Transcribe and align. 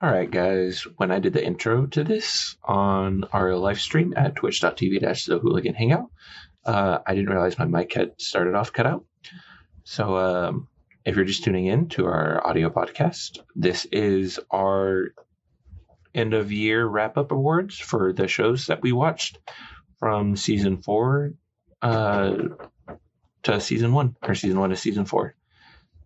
All 0.00 0.08
right, 0.08 0.30
guys. 0.30 0.86
When 0.96 1.10
I 1.10 1.18
did 1.18 1.32
the 1.32 1.44
intro 1.44 1.86
to 1.86 2.04
this 2.04 2.56
on 2.62 3.24
our 3.32 3.56
live 3.56 3.80
stream 3.80 4.14
at 4.16 4.36
twitch.tv 4.36 5.00
the 5.00 5.38
hooligan 5.40 5.74
hangout, 5.74 6.12
uh, 6.64 6.98
I 7.04 7.16
didn't 7.16 7.30
realize 7.30 7.58
my 7.58 7.64
mic 7.64 7.94
had 7.94 8.12
started 8.20 8.54
off 8.54 8.72
cut 8.72 8.86
out. 8.86 9.04
So, 9.82 10.16
um, 10.16 10.68
if 11.04 11.16
you're 11.16 11.24
just 11.24 11.42
tuning 11.42 11.66
in 11.66 11.88
to 11.88 12.06
our 12.06 12.46
audio 12.46 12.70
podcast, 12.70 13.40
this 13.56 13.86
is 13.86 14.38
our 14.52 15.08
end 16.14 16.32
of 16.32 16.52
year 16.52 16.86
wrap 16.86 17.18
up 17.18 17.32
awards 17.32 17.76
for 17.76 18.12
the 18.12 18.28
shows 18.28 18.68
that 18.68 18.82
we 18.82 18.92
watched 18.92 19.40
from 19.98 20.36
season 20.36 20.80
four 20.80 21.32
uh, 21.82 22.36
to 23.42 23.60
season 23.60 23.92
one, 23.92 24.14
or 24.22 24.36
season 24.36 24.60
one 24.60 24.70
to 24.70 24.76
season 24.76 25.06
four. 25.06 25.34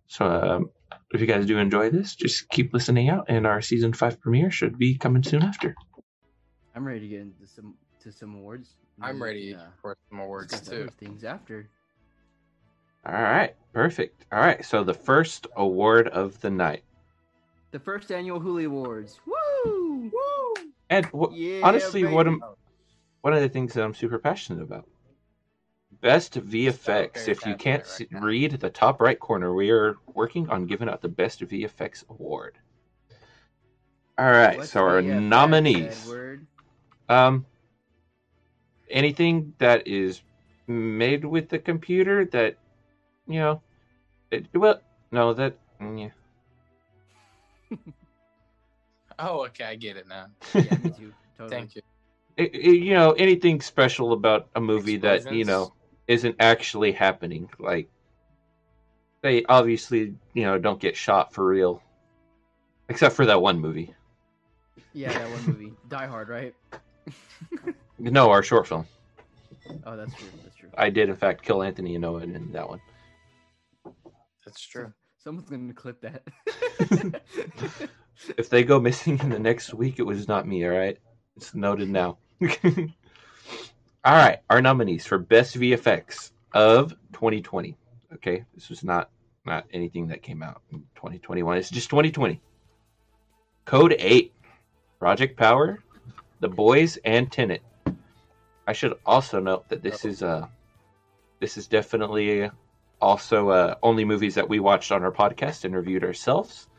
So, 0.07 0.25
um, 0.25 0.69
if 1.13 1.21
you 1.21 1.27
guys 1.27 1.45
do 1.45 1.57
enjoy 1.57 1.89
this, 1.89 2.15
just 2.15 2.49
keep 2.49 2.73
listening 2.73 3.09
out, 3.09 3.25
and 3.29 3.45
our 3.45 3.61
season 3.61 3.93
five 3.93 4.19
premiere 4.19 4.51
should 4.51 4.77
be 4.77 4.97
coming 4.97 5.23
soon 5.23 5.43
after. 5.43 5.75
I'm 6.75 6.85
ready 6.85 7.01
to 7.01 7.07
get 7.07 7.21
into 7.21 7.47
some 7.47 7.75
to 8.01 8.11
some 8.11 8.35
awards. 8.35 8.69
I'm 9.01 9.21
ready 9.21 9.55
uh, 9.55 9.59
for 9.81 9.95
some 10.09 10.19
awards 10.19 10.51
discuss 10.51 10.69
too. 10.69 10.89
Things 10.99 11.23
after. 11.23 11.69
All 13.05 13.13
right, 13.13 13.55
perfect. 13.73 14.25
All 14.31 14.39
right, 14.39 14.63
so 14.65 14.83
the 14.83 14.93
first 14.93 15.47
award 15.57 16.07
of 16.07 16.39
the 16.41 16.49
night, 16.49 16.83
The 17.71 17.79
first 17.79 18.11
annual 18.11 18.39
Hoolie 18.39 18.65
Awards. 18.65 19.19
Woo! 19.25 20.09
Woo! 20.13 20.53
and 20.89 21.05
wh- 21.07 21.31
Yeah. 21.33 21.61
honestly, 21.63 22.05
what 22.05 22.27
am 22.27 22.41
one 23.21 23.33
of 23.33 23.41
the 23.41 23.49
things 23.49 23.73
that 23.73 23.83
I'm 23.83 23.93
super 23.93 24.19
passionate 24.19 24.61
about. 24.63 24.87
Best 26.03 26.33
VFX. 26.33 27.29
If 27.29 27.45
you 27.45 27.55
can't 27.55 27.85
right 27.97 28.11
now. 28.11 28.19
read 28.19 28.51
the 28.59 28.69
top 28.69 28.99
right 28.99 29.17
corner, 29.17 29.53
we 29.55 29.71
are 29.71 29.95
working 30.13 30.49
on 30.49 30.65
giving 30.65 30.89
out 30.89 31.01
the 31.01 31.07
Best 31.07 31.39
VFX 31.39 32.03
award. 32.09 32.57
All 34.17 34.29
right, 34.29 34.57
What's 34.57 34.73
so 34.73 34.81
our 34.81 35.01
VFX, 35.01 35.21
nominees. 35.21 36.03
Edward? 36.03 36.45
Um, 37.07 37.45
anything 38.89 39.53
that 39.59 39.87
is 39.87 40.21
made 40.67 41.23
with 41.23 41.47
the 41.47 41.57
computer 41.57 42.25
that, 42.25 42.57
you 43.25 43.39
know, 43.39 43.61
it, 44.29 44.45
well, 44.53 44.81
no, 45.11 45.33
that, 45.33 45.55
mm, 45.81 46.11
yeah. 47.71 47.77
Oh, 49.19 49.45
okay, 49.45 49.63
I 49.65 49.75
get 49.75 49.95
it 49.95 50.07
now. 50.07 50.25
Yeah, 50.53 50.63
too. 50.63 51.13
Totally. 51.37 51.49
Thank 51.49 51.75
you. 51.75 51.81
It- 52.35 52.53
it- 52.55 52.83
you 52.83 52.93
know, 52.93 53.11
anything 53.13 53.61
special 53.61 54.11
about 54.11 54.49
a 54.55 54.59
movie 54.59 54.97
that 54.97 55.31
you 55.31 55.45
know 55.45 55.71
isn't 56.07 56.35
actually 56.39 56.91
happening. 56.91 57.49
Like 57.59 57.89
they 59.21 59.43
obviously, 59.45 60.15
you 60.33 60.43
know, 60.43 60.57
don't 60.57 60.79
get 60.79 60.95
shot 60.95 61.33
for 61.33 61.45
real, 61.45 61.81
except 62.89 63.15
for 63.15 63.25
that 63.25 63.41
one 63.41 63.59
movie. 63.59 63.93
Yeah, 64.93 65.13
that 65.13 65.29
one 65.29 65.45
movie, 65.45 65.73
Die 65.87 66.05
Hard, 66.07 66.29
right? 66.29 66.53
No, 67.99 68.29
our 68.29 68.43
short 68.43 68.67
film. 68.67 68.85
Oh, 69.85 69.95
that's 69.95 70.13
true. 70.15 70.27
That's 70.43 70.55
true. 70.55 70.69
I 70.77 70.89
did, 70.89 71.09
in 71.09 71.15
fact, 71.15 71.43
kill 71.43 71.63
Anthony 71.63 71.95
and 71.95 72.01
Noah 72.01 72.21
in 72.21 72.51
that 72.51 72.67
one. 72.67 72.81
That's 74.45 74.61
true. 74.61 74.91
Someone's 75.17 75.49
gonna 75.49 75.73
clip 75.73 76.01
that. 76.01 76.23
If 78.37 78.49
they 78.49 78.63
go 78.63 78.79
missing 78.79 79.19
in 79.19 79.29
the 79.29 79.39
next 79.39 79.73
week, 79.73 79.99
it 79.99 80.03
was 80.03 80.27
not 80.27 80.47
me. 80.47 80.63
All 80.65 80.71
right, 80.71 80.97
it's 81.35 81.53
noted 81.55 81.89
now. 81.89 82.17
all 84.05 84.15
right, 84.15 84.39
our 84.49 84.61
nominees 84.61 85.05
for 85.05 85.17
best 85.17 85.55
VFX 85.57 86.31
of 86.53 86.91
2020. 87.13 87.77
Okay, 88.15 88.43
this 88.53 88.69
was 88.69 88.83
not 88.83 89.09
not 89.45 89.65
anything 89.71 90.07
that 90.07 90.21
came 90.21 90.43
out 90.43 90.61
in 90.71 90.79
2021. 90.95 91.57
It's 91.57 91.69
just 91.69 91.89
2020. 91.89 92.41
Code 93.65 93.95
8, 93.97 94.33
Project 94.99 95.37
Power, 95.37 95.79
The 96.39 96.49
Boys, 96.49 96.97
and 97.05 97.31
Tenet. 97.31 97.61
I 98.67 98.73
should 98.73 98.93
also 99.05 99.39
note 99.39 99.67
that 99.69 99.83
this 99.83 100.05
is 100.05 100.21
uh 100.21 100.47
this 101.39 101.57
is 101.57 101.67
definitely 101.67 102.49
also 103.01 103.49
uh, 103.49 103.75
only 103.83 104.05
movies 104.05 104.35
that 104.35 104.47
we 104.47 104.59
watched 104.61 104.91
on 104.93 105.03
our 105.03 105.11
podcast 105.11 105.65
and 105.65 105.75
reviewed 105.75 106.05
ourselves. 106.05 106.69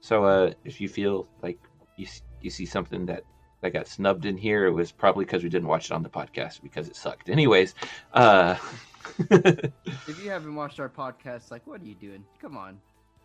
So 0.00 0.24
uh, 0.24 0.52
if 0.64 0.80
you 0.80 0.88
feel 0.88 1.28
like 1.42 1.58
you 1.96 2.06
you 2.40 2.50
see 2.50 2.64
something 2.64 3.06
that 3.06 3.24
that 3.62 3.72
got 3.72 3.88
snubbed 3.88 4.26
in 4.26 4.36
here, 4.36 4.66
it 4.66 4.72
was 4.72 4.92
probably 4.92 5.24
because 5.24 5.42
we 5.42 5.48
didn't 5.48 5.68
watch 5.68 5.86
it 5.86 5.92
on 5.92 6.02
the 6.02 6.10
podcast 6.10 6.60
because 6.62 6.88
it 6.88 6.96
sucked. 6.96 7.30
Anyways, 7.30 7.74
uh, 8.12 8.56
if 9.30 10.22
you 10.22 10.30
haven't 10.30 10.54
watched 10.54 10.78
our 10.80 10.88
podcast, 10.88 11.50
like, 11.50 11.66
what 11.66 11.80
are 11.80 11.84
you 11.84 11.94
doing? 11.94 12.24
Come 12.40 12.56
on, 12.56 12.78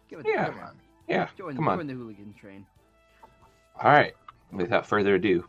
give 0.09 0.19
it. 0.21 0.27
Yeah. 0.29 0.45
Come 0.45 0.59
on. 0.59 0.75
yeah, 1.09 1.27
Join, 1.37 1.55
come 1.55 1.67
on. 1.67 1.79
join 1.79 1.87
the 1.87 1.93
hooligan 1.93 2.33
train. 2.39 2.65
All 3.83 3.91
right. 3.91 4.13
Without 4.51 4.87
further 4.87 5.15
ado, 5.15 5.43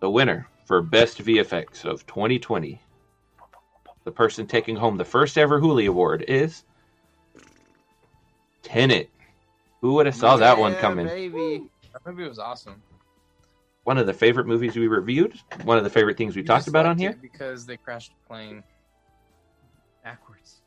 the 0.00 0.10
winner 0.10 0.46
for 0.66 0.82
best 0.82 1.24
VFX 1.24 1.84
of 1.86 2.06
2020, 2.06 2.80
the 4.04 4.10
person 4.10 4.46
taking 4.46 4.76
home 4.76 4.96
the 4.98 5.04
first 5.04 5.38
ever 5.38 5.58
Hoolie 5.60 5.88
Award 5.88 6.24
is 6.28 6.64
Tenet. 8.62 9.08
Who 9.80 9.94
would 9.94 10.06
have 10.06 10.14
saw 10.14 10.36
that 10.36 10.58
one 10.58 10.74
coming? 10.76 11.06
baby. 11.06 11.64
That 11.92 12.00
movie 12.06 12.28
was 12.28 12.38
awesome. 12.38 12.82
One 13.84 13.98
of 13.98 14.06
the 14.06 14.12
favorite 14.14 14.46
movies 14.46 14.76
we 14.76 14.86
reviewed. 14.86 15.38
One 15.64 15.76
of 15.78 15.84
the 15.84 15.90
favorite 15.90 16.16
things 16.16 16.36
we 16.36 16.42
You 16.42 16.46
talked 16.46 16.68
about 16.68 16.86
on 16.86 16.98
here. 16.98 17.18
because 17.20 17.66
they 17.66 17.76
crashed 17.76 18.10
the 18.12 18.26
plane 18.28 18.62
Backwards 20.04 20.62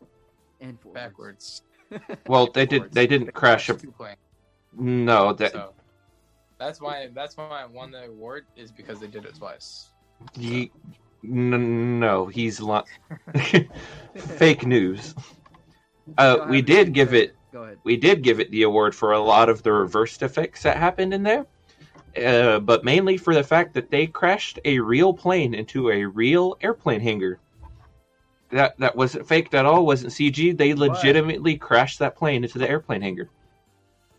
and 0.62 0.80
forwards. 0.80 0.94
backwards. 1.02 1.62
Well, 2.28 2.48
they 2.52 2.66
did. 2.66 2.92
They 2.92 3.06
didn't 3.08 3.32
crash 3.34 3.70
a. 3.70 3.76
plane. 3.76 4.16
No, 4.74 5.34
that 5.34 5.52
so 5.52 5.74
that's 6.60 6.82
why 6.82 7.10
that's 7.14 7.38
why 7.38 7.62
I 7.62 7.66
won 7.66 7.92
the 7.92 8.06
award 8.06 8.46
is 8.56 8.72
because 8.72 9.00
they 9.00 9.08
did 9.08 9.24
it 9.26 9.36
twice. 9.36 9.90
Ye- 10.36 10.72
n- 11.24 12.00
no, 12.00 12.26
he's 12.26 12.60
li- 12.60 12.82
fake 14.16 14.66
news. 14.66 15.14
Uh, 16.18 16.48
we 16.50 16.62
did 16.62 16.86
to- 16.86 16.92
give 16.92 17.14
it. 17.14 17.36
Go 17.56 17.64
ahead. 17.64 17.80
We 17.86 17.96
did 17.96 18.22
give 18.22 18.42
it 18.42 18.52
the 18.52 18.64
award 18.64 18.94
for 18.94 19.14
a 19.14 19.20
lot 19.20 19.48
of 19.48 19.64
the 19.64 19.72
reversed 19.72 20.22
effects 20.22 20.64
that 20.64 20.76
happened 20.76 21.14
in 21.14 21.24
there, 21.24 21.46
uh, 22.22 22.60
but 22.60 22.84
mainly 22.84 23.16
for 23.16 23.34
the 23.34 23.46
fact 23.46 23.74
that 23.76 23.90
they 23.90 24.08
crashed 24.08 24.60
a 24.66 24.78
real 24.82 25.14
plane 25.14 25.54
into 25.54 25.90
a 25.90 26.04
real 26.04 26.58
airplane 26.60 27.00
hangar. 27.00 27.40
That 28.52 28.78
that 28.80 28.98
wasn't 28.98 29.26
faked 29.26 29.54
at 29.54 29.66
all. 29.66 29.86
Wasn't 29.86 30.12
CG. 30.12 30.52
They 30.52 30.74
What? 30.74 30.80
legitimately 30.80 31.56
crashed 31.56 32.00
that 32.00 32.18
plane 32.18 32.44
into 32.44 32.60
the 32.60 32.70
airplane 32.70 33.02
hangar. 33.02 33.30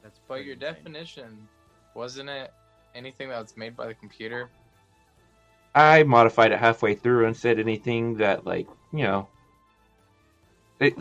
That's 0.02 0.18
But 0.26 0.36
pretty 0.36 0.46
your 0.46 0.54
insane. 0.54 0.74
definition 0.74 1.48
wasn't 1.94 2.30
it 2.30 2.50
anything 2.94 3.28
that 3.28 3.42
was 3.42 3.54
made 3.54 3.76
by 3.76 3.86
the 3.88 3.94
computer? 3.94 4.48
I 5.74 6.04
modified 6.04 6.52
it 6.52 6.58
halfway 6.58 6.94
through 6.94 7.26
and 7.26 7.36
said 7.36 7.58
anything 7.58 8.14
that, 8.16 8.46
like, 8.46 8.66
you 8.94 9.04
know, 9.04 9.28
it, 10.80 10.96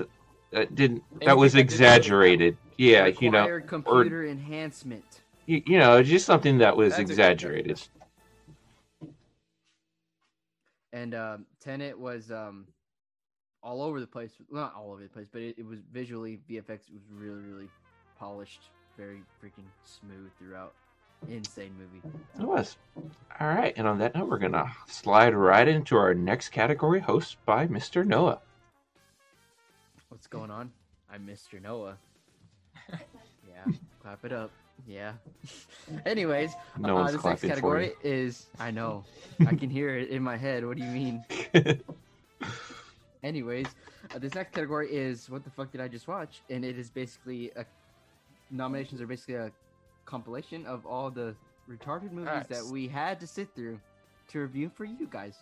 that 0.55 0.73
didn't. 0.73 1.03
That 1.25 1.37
was 1.37 1.55
exaggerated. 1.55 2.57
Yeah, 2.77 3.07
you 3.07 3.29
know, 3.29 3.59
computer 3.67 4.25
enhancement. 4.25 5.21
you, 5.45 5.61
you 5.65 5.77
know, 5.77 6.01
just 6.01 6.25
something 6.25 6.57
that 6.59 6.75
was 6.75 6.91
That's 6.91 7.01
exaggerated. 7.01 7.81
And 10.93 11.13
um, 11.13 11.45
Tenet 11.59 11.99
was 11.99 12.31
um, 12.31 12.67
all 13.61 13.81
over 13.81 13.99
the 13.99 14.07
place. 14.07 14.31
Well, 14.49 14.63
not 14.63 14.75
all 14.75 14.91
over 14.91 15.03
the 15.03 15.09
place, 15.09 15.27
but 15.31 15.41
it, 15.41 15.55
it 15.57 15.65
was 15.65 15.79
visually 15.91 16.39
VFX 16.49 16.69
it 16.87 16.93
was 16.93 17.03
really, 17.13 17.41
really 17.41 17.67
polished, 18.17 18.69
very 18.97 19.21
freaking 19.43 19.67
smooth 19.83 20.31
throughout. 20.39 20.73
Insane 21.27 21.73
movie. 21.77 22.01
It 22.39 22.45
was. 22.45 22.77
All 23.39 23.47
right, 23.47 23.73
and 23.77 23.87
on 23.87 23.97
that 23.99 24.15
note, 24.15 24.29
we're 24.29 24.37
gonna 24.37 24.71
slide 24.87 25.33
right 25.33 25.67
into 25.67 25.97
our 25.97 26.13
next 26.13 26.49
category, 26.49 27.01
hosted 27.01 27.37
by 27.45 27.67
Mr. 27.67 28.05
Noah. 28.05 28.39
What's 30.15 30.27
going 30.27 30.49
on? 30.49 30.71
I'm 31.11 31.27
Mr. 31.27 31.61
Noah. 31.61 31.97
yeah, 32.89 33.73
clap 34.01 34.23
it 34.23 34.31
up. 34.31 34.49
Yeah. 34.87 35.11
Anyways, 36.05 36.53
No 36.79 36.95
uh, 36.95 37.01
one's 37.01 37.11
this 37.11 37.25
next 37.25 37.41
category 37.41 37.91
is 38.01 38.45
I 38.57 38.71
know. 38.71 39.03
I 39.45 39.55
can 39.55 39.69
hear 39.69 39.97
it 39.97 40.07
in 40.07 40.23
my 40.23 40.37
head. 40.37 40.65
What 40.65 40.77
do 40.77 40.85
you 40.85 40.89
mean? 40.89 41.25
Anyways, 43.23 43.65
uh, 44.15 44.19
this 44.19 44.33
next 44.35 44.53
category 44.53 44.87
is 44.89 45.29
what 45.29 45.43
the 45.43 45.49
fuck 45.49 45.73
did 45.73 45.81
I 45.81 45.89
just 45.89 46.07
watch? 46.07 46.43
And 46.49 46.63
it 46.63 46.79
is 46.79 46.89
basically 46.89 47.51
a 47.57 47.65
nominations 48.49 49.01
are 49.01 49.07
basically 49.07 49.35
a 49.35 49.51
compilation 50.05 50.65
of 50.65 50.85
all 50.85 51.11
the 51.11 51.35
retarded 51.69 52.13
movies 52.13 52.31
Nice. 52.33 52.47
that 52.47 52.63
we 52.63 52.87
had 52.87 53.19
to 53.19 53.27
sit 53.27 53.53
through 53.53 53.81
to 54.29 54.39
review 54.39 54.71
for 54.73 54.85
you 54.85 55.09
guys. 55.11 55.39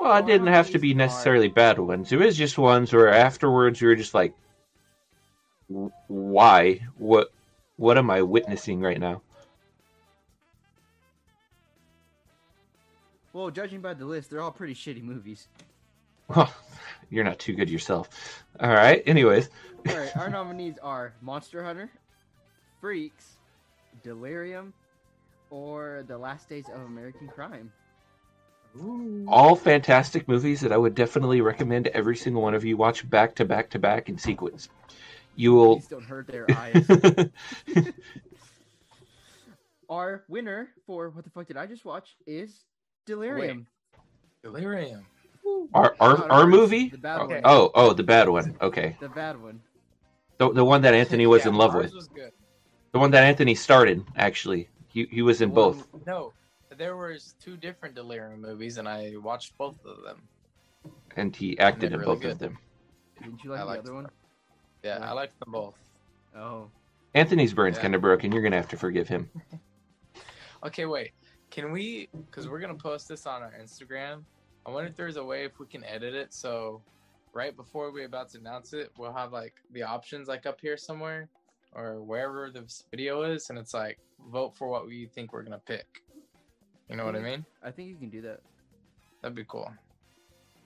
Well, 0.00 0.16
it 0.16 0.26
didn't 0.26 0.48
have 0.48 0.70
to 0.70 0.78
be 0.78 0.94
necessarily 0.94 1.48
bad 1.48 1.78
ones. 1.78 2.10
It 2.12 2.18
was 2.18 2.36
just 2.36 2.56
ones 2.58 2.92
where 2.92 3.12
afterwards 3.12 3.80
you 3.80 3.88
were 3.88 3.96
just 3.96 4.14
like, 4.14 4.34
"Why? 6.08 6.80
What? 6.96 7.32
What 7.76 7.98
am 7.98 8.10
I 8.10 8.22
witnessing 8.22 8.80
right 8.80 8.98
now?" 8.98 9.22
Well, 13.32 13.50
judging 13.50 13.80
by 13.80 13.94
the 13.94 14.04
list, 14.04 14.30
they're 14.30 14.40
all 14.40 14.50
pretty 14.50 14.74
shitty 14.74 15.02
movies. 15.02 15.46
Well, 16.28 16.52
you're 17.10 17.24
not 17.24 17.38
too 17.38 17.54
good 17.54 17.70
yourself. 17.70 18.44
All 18.58 18.70
right. 18.70 19.02
Anyways, 19.06 19.50
All 19.88 19.96
right, 19.96 20.16
our 20.16 20.30
nominees 20.30 20.78
are 20.82 21.12
Monster 21.20 21.64
Hunter, 21.64 21.90
Freaks, 22.80 23.36
Delirium 24.02 24.72
or 25.50 26.04
The 26.06 26.16
Last 26.16 26.48
Days 26.48 26.68
of 26.68 26.80
American 26.82 27.28
Crime. 27.28 27.72
Ooh. 28.76 29.24
All 29.28 29.56
fantastic 29.56 30.28
movies 30.28 30.60
that 30.60 30.72
I 30.72 30.76
would 30.76 30.94
definitely 30.94 31.40
recommend 31.40 31.88
every 31.88 32.16
single 32.16 32.42
one 32.42 32.54
of 32.54 32.64
you 32.64 32.76
watch 32.76 33.08
back 33.08 33.34
to 33.36 33.44
back 33.44 33.70
to 33.70 33.78
back 33.78 34.08
in 34.08 34.18
sequence. 34.18 34.68
You 35.36 35.54
will. 35.54 35.76
Please 35.76 35.88
don't 35.88 36.04
hurt 36.04 36.26
their 36.26 36.50
eyes. 36.50 36.86
Our 39.88 40.24
winner 40.28 40.68
for 40.86 41.10
what 41.10 41.24
the 41.24 41.30
fuck 41.30 41.46
did 41.48 41.56
I 41.56 41.66
just 41.66 41.84
watch 41.84 42.16
is 42.26 42.64
Delirium. 43.06 43.66
Delirium. 44.44 45.04
our 45.74 45.94
our, 46.00 46.16
Not 46.18 46.30
our 46.30 46.46
movie? 46.46 46.88
the 46.90 46.98
bad 46.98 47.20
Okay. 47.22 47.34
one. 47.34 47.42
Oh, 47.44 47.70
oh, 47.74 47.92
the 47.92 48.02
bad 48.04 48.28
one. 48.28 48.56
Okay, 48.60 48.96
The 49.00 49.08
bad 49.08 49.40
one. 49.42 49.60
the 50.38 50.52
the 50.52 50.64
one 50.64 50.82
that 50.82 50.94
Anthony 50.94 51.26
was 51.26 51.42
Yeah, 51.42 51.48
in 51.50 51.56
love 51.56 51.74
ours 51.74 51.84
with. 51.86 51.94
Was 51.94 52.08
good. 52.08 52.30
The 52.92 52.98
one 52.98 53.10
that 53.12 53.24
Anthony 53.24 53.54
started. 53.54 54.04
Actually, 54.16 54.68
he 54.88 55.06
he 55.10 55.22
was 55.22 55.40
in 55.40 55.48
The 55.48 55.54
both. 55.54 55.88
No, 56.06 56.32
there 56.80 56.96
was 56.96 57.34
two 57.38 57.58
different 57.58 57.94
Delirium 57.94 58.40
movies, 58.40 58.78
and 58.78 58.88
I 58.88 59.12
watched 59.22 59.56
both 59.58 59.76
of 59.84 60.02
them. 60.02 60.22
and 61.14 61.36
he 61.36 61.58
acted 61.58 61.90
They're 61.92 62.00
in 62.00 62.08
really 62.08 62.16
both 62.22 62.32
of 62.32 62.38
them. 62.38 62.58
Didn't 63.22 63.44
you 63.44 63.50
like 63.50 63.60
I 63.60 63.62
the 63.64 63.68
liked 63.68 63.82
other 63.84 63.94
one? 63.94 64.06
Yeah, 64.82 64.98
Yeah. 64.98 65.10
I 65.10 65.12
liked 65.12 65.38
them 65.38 65.52
both. 65.52 65.78
Oh. 66.34 66.70
Anthony's 67.14 67.52
brain's 67.52 67.76
Yeah. 67.76 67.82
kind 67.82 67.94
of 67.94 68.00
broken. 68.00 68.32
You're 68.32 68.42
gonna 68.42 68.56
have 68.56 68.68
to 68.68 68.76
forgive 68.78 69.06
him. 69.08 69.30
Okay, 70.62 70.84
wait. 70.84 71.12
Can 71.50 71.72
we? 71.72 72.10
Because 72.26 72.46
we're 72.46 72.60
gonna 72.60 72.74
post 72.74 73.08
this 73.08 73.26
on 73.26 73.42
our 73.42 73.52
Instagram. 73.58 74.24
I 74.66 74.70
wonder 74.70 74.90
if 74.90 74.94
there's 74.96 75.16
a 75.16 75.24
way 75.24 75.44
if 75.46 75.58
we 75.58 75.66
can 75.66 75.82
edit 75.84 76.14
it 76.14 76.34
so 76.34 76.82
right 77.32 77.56
before 77.56 77.90
we're 77.90 78.04
about 78.04 78.28
to 78.32 78.38
announce 78.38 78.74
it, 78.74 78.90
we'll 78.98 79.14
have 79.14 79.32
like 79.32 79.54
the 79.72 79.82
options 79.82 80.28
like 80.28 80.44
up 80.44 80.60
here 80.60 80.76
somewhere 80.76 81.30
or 81.72 82.02
wherever 82.02 82.50
this 82.50 82.84
video 82.90 83.22
is, 83.22 83.48
and 83.48 83.58
it's 83.58 83.72
like 83.72 83.98
vote 84.30 84.54
for 84.54 84.68
what 84.68 84.86
we 84.86 85.06
think 85.06 85.32
we're 85.32 85.42
gonna 85.42 85.62
pick. 85.64 86.02
You 86.90 86.96
know 86.96 87.04
what 87.04 87.14
I 87.14 87.20
mean? 87.20 87.46
I 87.62 87.70
think 87.70 87.88
you 87.88 87.94
can 87.94 88.10
do 88.10 88.20
that. 88.22 88.40
That'd 89.22 89.36
be 89.36 89.44
cool. 89.46 89.72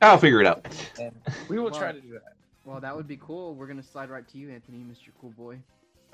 I'll 0.00 0.16
figure 0.16 0.40
it 0.40 0.46
out. 0.46 0.66
And 0.98 1.12
we 1.48 1.58
will 1.58 1.70
Come 1.70 1.80
try 1.80 1.92
to 1.92 2.00
do 2.00 2.12
that. 2.12 2.32
Well, 2.64 2.80
that 2.80 2.96
would 2.96 3.06
be 3.06 3.18
cool. 3.18 3.54
We're 3.54 3.66
gonna 3.66 3.82
slide 3.82 4.08
right 4.08 4.26
to 4.28 4.38
you, 4.38 4.50
Anthony, 4.50 4.78
Mr. 4.78 5.10
Cool 5.20 5.30
Boy. 5.32 5.58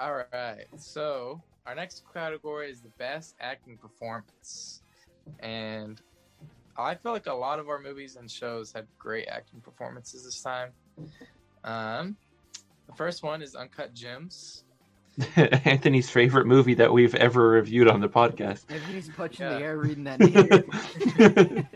All 0.00 0.24
right. 0.32 0.66
So 0.76 1.40
our 1.64 1.76
next 1.76 2.02
category 2.12 2.70
is 2.70 2.80
the 2.80 2.88
best 2.98 3.36
acting 3.40 3.76
performance, 3.76 4.82
and 5.38 6.00
I 6.76 6.96
feel 6.96 7.12
like 7.12 7.26
a 7.26 7.32
lot 7.32 7.60
of 7.60 7.68
our 7.68 7.78
movies 7.78 8.16
and 8.16 8.28
shows 8.28 8.72
had 8.72 8.86
great 8.98 9.28
acting 9.28 9.60
performances 9.60 10.24
this 10.24 10.42
time. 10.42 10.70
Um, 11.62 12.16
the 12.88 12.96
first 12.96 13.22
one 13.22 13.42
is 13.42 13.54
Uncut 13.54 13.94
Gems. 13.94 14.64
Anthony's 15.36 16.08
favorite 16.10 16.46
movie 16.46 16.74
that 16.74 16.92
we've 16.92 17.14
ever 17.14 17.48
reviewed 17.48 17.88
on 17.88 18.00
the 18.00 18.08
podcast. 18.08 18.64
Anthony's 18.70 19.08
punching 19.08 19.44
Yeah. 19.46 19.54
the 19.58 19.62
air 19.64 19.76
reading 19.78 20.04
that 20.04 20.20
name. 20.20 21.66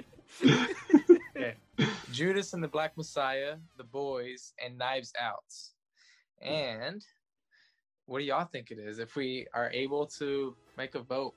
Judas 2.13 2.53
and 2.53 2.63
the 2.63 2.69
Black 2.69 2.97
Messiah, 2.97 3.57
The 3.77 3.85
Boys, 3.85 4.53
and 4.65 4.79
Knives 4.79 5.13
Out. 5.21 5.43
And 6.41 7.05
what 8.07 8.21
do 8.21 8.25
y'all 8.25 8.45
think 8.47 8.71
it 8.71 8.79
is? 8.79 8.99
If 9.01 9.17
we 9.17 9.47
are 9.53 9.71
able 9.73 10.07
to 10.19 10.55
make 10.79 10.95
a 10.95 11.01
vote, 11.01 11.35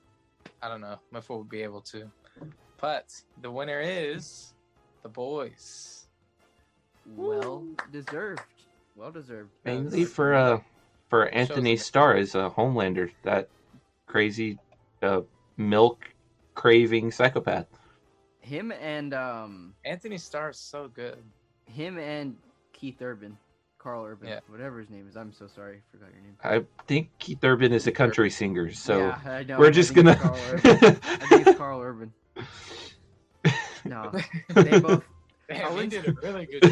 I 0.62 0.68
don't 0.68 0.80
know 0.80 0.98
if 1.14 1.28
we'll 1.28 1.42
be 1.44 1.62
able 1.62 1.80
to. 1.82 2.08
But 2.80 3.06
the 3.42 3.50
winner 3.50 3.80
is 3.80 4.52
The 5.02 5.08
Boys. 5.08 6.06
well 7.16 7.64
deserved. 7.90 8.42
Well 8.94 9.10
deserved. 9.10 9.50
Mainly 9.64 10.04
for 10.04 10.34
uh 10.34 10.60
for 11.08 11.28
Antony 11.28 11.76
Starr 11.76 12.16
as 12.16 12.34
a 12.34 12.50
Homelander, 12.56 13.10
that 13.22 13.48
crazy 14.06 14.58
uh, 15.02 15.20
milk 15.56 16.04
craving 16.54 17.10
psychopath. 17.10 17.66
Him 18.40 18.72
and 18.72 19.12
um 19.14 19.74
Antony 19.84 20.16
Starr 20.18 20.50
is 20.50 20.58
so 20.58 20.88
good. 20.88 21.18
him 21.66 21.98
and 21.98 22.36
Keith 22.72 23.00
Urban. 23.02 23.36
Karl 23.78 24.04
Urban, 24.04 24.28
Yeah. 24.28 24.40
whatever 24.48 24.80
his 24.80 24.90
name 24.90 25.06
is. 25.08 25.16
I'm 25.16 25.32
so 25.32 25.46
sorry, 25.46 25.76
I 25.76 25.80
forgot 25.92 26.08
your 26.12 26.22
name. 26.22 26.36
I 26.42 26.64
think 26.88 27.10
Keith 27.20 27.38
Urban 27.44 27.72
is 27.72 27.86
a 27.86 27.92
country 27.92 28.28
singer, 28.28 28.72
so 28.72 28.98
yeah, 28.98 29.18
I 29.24 29.44
know. 29.44 29.58
we're 29.58 29.68
I 29.68 29.70
just 29.70 29.94
gonna. 29.94 30.16
Karl 30.16 30.36
Urban. 30.50 30.70
I 30.74 31.26
think 31.26 31.46
it's 31.46 31.58
Karl 31.58 31.80
Urban. 31.80 32.12
No, 33.84 34.12
they 34.48 34.80
both. 34.80 35.04
Damn, 35.48 35.68
he 35.70 35.74
wouldn't- 35.76 35.90
did 35.92 36.08
a 36.08 36.12
really 36.20 36.46
good 36.46 36.62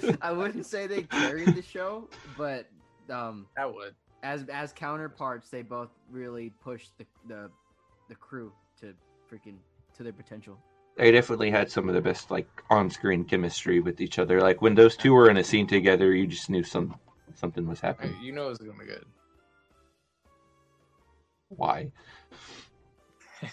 job. 0.00 0.18
I 0.22 0.30
wouldn't 0.30 0.64
say 0.66 0.86
they 0.86 1.02
carried 1.02 1.48
the 1.56 1.62
show, 1.62 2.08
but 2.38 2.66
um, 3.10 3.46
that 3.56 3.72
would. 3.72 3.94
as 4.22 4.44
as 4.48 4.72
counterparts, 4.72 5.48
they 5.50 5.62
both 5.62 5.90
really 6.10 6.50
pushed 6.62 6.96
the 6.98 7.06
the, 7.28 7.50
the 8.08 8.14
crew 8.14 8.52
to 8.80 8.94
freaking 9.30 9.56
to 9.96 10.02
their 10.02 10.12
potential. 10.12 10.58
they 10.96 11.10
definitely 11.10 11.50
had 11.50 11.70
some 11.70 11.88
of 11.88 11.94
the 11.94 12.00
best 12.00 12.30
like 12.30 12.48
on-screen 12.70 13.24
chemistry 13.24 13.80
with 13.80 14.00
each 14.00 14.18
other. 14.18 14.40
Like 14.40 14.62
when 14.62 14.74
those 14.74 14.96
two 14.96 15.12
were 15.14 15.28
in 15.30 15.36
a 15.36 15.44
scene 15.44 15.66
together, 15.66 16.14
you 16.14 16.26
just 16.26 16.50
knew 16.50 16.62
some 16.62 16.94
something 17.34 17.66
was 17.66 17.80
Hey, 17.80 17.86
happening. 17.88 18.16
You 18.22 18.32
know 18.32 18.48
it's 18.50 18.58
gonna 18.60 18.78
be 18.78 18.86
good. 18.86 19.04
Why? 21.48 21.90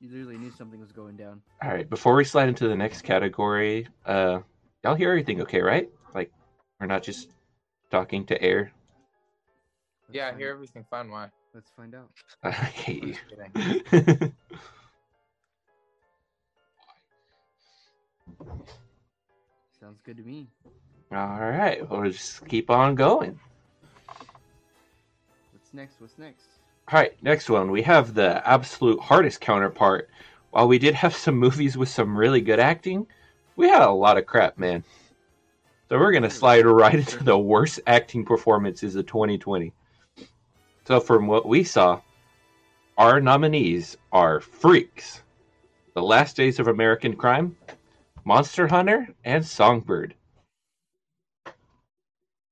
You 0.00 0.10
literally 0.10 0.36
knew 0.36 0.50
something 0.50 0.78
was 0.80 0.92
going 0.92 1.16
down. 1.16 1.40
All 1.62 1.70
right, 1.70 1.88
before 1.88 2.14
we 2.14 2.24
slide 2.24 2.48
into 2.48 2.68
the 2.68 2.76
next 2.76 3.02
category, 3.02 3.88
uh, 4.04 4.40
y'all 4.82 4.94
hear 4.96 5.08
everything 5.10 5.40
okay, 5.42 5.62
right? 5.62 5.88
Like 6.14 6.30
we're 6.78 6.86
not 6.86 7.02
just 7.02 7.30
talking 7.94 8.26
to 8.26 8.42
air. 8.42 8.72
Let's 10.08 10.16
Yeah, 10.16 10.26
I 10.26 10.30
find- 10.30 10.40
hear 10.40 10.50
everything 10.50 10.84
fine. 10.90 11.08
Why? 11.10 11.28
Let's 11.54 11.70
find 11.76 11.94
out. 11.94 12.10
I 12.42 12.50
hate 12.50 13.04
you. 13.04 13.16
Sounds 19.80 20.00
good 20.04 20.16
to 20.16 20.22
me. 20.22 20.48
All 21.12 21.38
right, 21.38 21.88
we'll 21.88 22.10
just 22.10 22.46
keep 22.48 22.70
on 22.70 22.94
going. 22.94 23.38
What's 25.52 25.72
next? 25.72 26.00
What's 26.00 26.18
next? 26.18 26.46
All 26.90 26.98
right, 26.98 27.12
next 27.22 27.48
one. 27.48 27.70
We 27.70 27.82
have 27.82 28.14
the 28.14 28.46
absolute 28.48 29.00
hardest 29.00 29.40
counterpart. 29.40 30.08
While 30.50 30.68
we 30.68 30.78
did 30.78 30.94
have 30.94 31.14
some 31.14 31.36
movies 31.46 31.76
with 31.76 31.88
some 31.88 32.16
really 32.16 32.40
good 32.40 32.58
acting, 32.60 33.06
we 33.56 33.68
had 33.68 33.82
a 33.82 33.90
lot 33.90 34.18
of 34.18 34.26
crap, 34.26 34.58
man. 34.58 34.82
So 35.88 35.98
we're 35.98 36.12
gonna 36.12 36.30
slide 36.30 36.64
right 36.66 36.94
into 36.94 37.22
the 37.22 37.38
worst 37.38 37.80
acting 37.86 38.24
performances 38.24 38.96
of 38.96 39.06
2020. 39.06 39.72
So 40.86 41.00
from 41.00 41.26
what 41.26 41.46
we 41.46 41.64
saw, 41.64 42.00
our 42.96 43.20
nominees 43.20 43.96
are 44.12 44.40
Freaks, 44.40 45.22
The 45.94 46.02
Last 46.02 46.36
Days 46.36 46.58
of 46.58 46.68
American 46.68 47.16
Crime, 47.16 47.56
Monster 48.24 48.66
Hunter, 48.66 49.08
and 49.24 49.44
Songbird. 49.44 50.14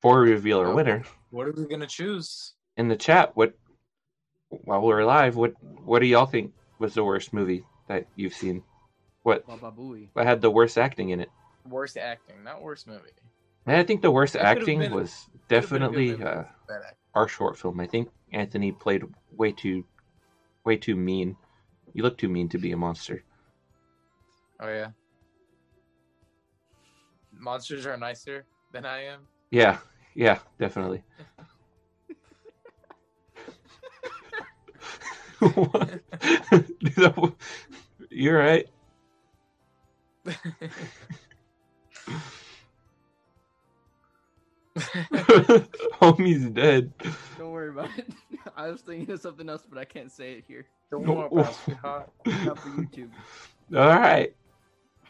For 0.00 0.20
reveal 0.20 0.58
our 0.58 0.74
winner, 0.74 1.04
What 1.30 1.46
are 1.46 1.52
we 1.52 1.66
gonna 1.66 1.86
choose? 1.86 2.54
in 2.76 2.88
the 2.88 2.96
chat 2.96 3.36
what 3.36 3.54
while 4.48 4.80
we're 4.80 5.00
alive, 5.00 5.36
what 5.36 5.54
what 5.84 6.00
do 6.00 6.06
y'all 6.06 6.26
think 6.26 6.52
was 6.78 6.94
the 6.94 7.04
worst 7.04 7.32
movie 7.32 7.64
that 7.86 8.06
you've 8.16 8.34
seen 8.34 8.62
what 9.22 9.46
Baba 9.46 9.70
what 9.70 10.26
had 10.26 10.40
the 10.40 10.50
worst 10.50 10.76
acting 10.76 11.10
in 11.10 11.20
it 11.20 11.30
Worst 11.68 11.96
acting, 11.96 12.42
not 12.44 12.60
worst 12.62 12.86
movie. 12.86 13.10
and 13.66 13.76
i 13.76 13.82
think 13.84 14.02
the 14.02 14.10
worst 14.10 14.34
That 14.34 14.42
acting 14.42 14.80
been- 14.80 14.92
was 14.92 15.28
Could've 15.48 15.70
been 15.70 15.82
a 15.82 15.88
good 15.90 15.98
definitely 16.00 16.10
uh, 16.22 16.38
with 16.38 16.46
bad 16.68 16.82
acting. 16.82 16.98
our 17.14 17.28
short 17.28 17.56
film 17.58 17.78
i 17.80 17.86
think 17.86 18.08
anthony 18.32 18.72
played 18.72 19.02
way 19.30 19.52
too 19.52 19.84
way 20.64 20.76
too 20.76 20.96
mean 20.96 21.36
you 21.92 22.02
look 22.02 22.18
too 22.18 22.28
mean 22.28 22.48
to 22.48 22.58
be 22.58 22.72
a 22.72 22.76
monster 22.76 23.22
Oh 24.60 24.68
yeah. 24.68 24.90
Monsters 27.32 27.84
are 27.86 27.96
nicer 27.96 28.44
than 28.72 28.84
I 28.86 29.04
am. 29.06 29.26
yeah 29.50 29.78
yeah 30.14 30.38
definitely 30.58 31.02
what? 35.54 35.88
Dude, 36.50 36.94
that 36.96 37.32
you're 38.10 38.38
right 38.38 38.68
homie's 46.00 46.48
dead 46.50 46.92
Don't 47.38 47.50
worry 47.50 47.70
about 47.70 47.90
it. 47.98 48.08
I 48.56 48.70
was 48.70 48.80
thinking 48.80 49.12
of 49.12 49.20
something 49.20 49.48
else, 49.48 49.64
but 49.68 49.78
I 49.78 49.84
can't 49.84 50.10
say 50.10 50.32
it 50.32 50.44
here. 50.46 50.66
Don't 50.90 51.06
worry 51.06 51.28
about 51.30 51.50
it, 51.50 51.56
sweetheart. 51.64 52.10
Not 52.26 52.58
for 52.58 52.68
YouTube. 52.68 53.10
All 53.74 53.98
right. 53.98 54.34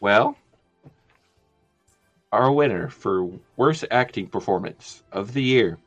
Well, 0.01 0.37
our 2.33 2.51
winner 2.53 2.89
for 2.89 3.31
worst 3.57 3.85
acting 3.91 4.27
performance 4.27 5.03
of 5.13 5.33
the 5.33 5.43
year 5.43 5.79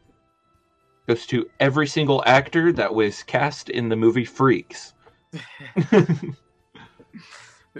goes 1.07 1.25
to 1.27 1.49
every 1.59 1.87
single 1.87 2.23
actor 2.25 2.71
that 2.73 2.93
was 2.93 3.23
cast 3.23 3.69
in 3.69 3.89
the 3.89 3.95
movie 3.95 4.25
Freaks. 4.25 4.93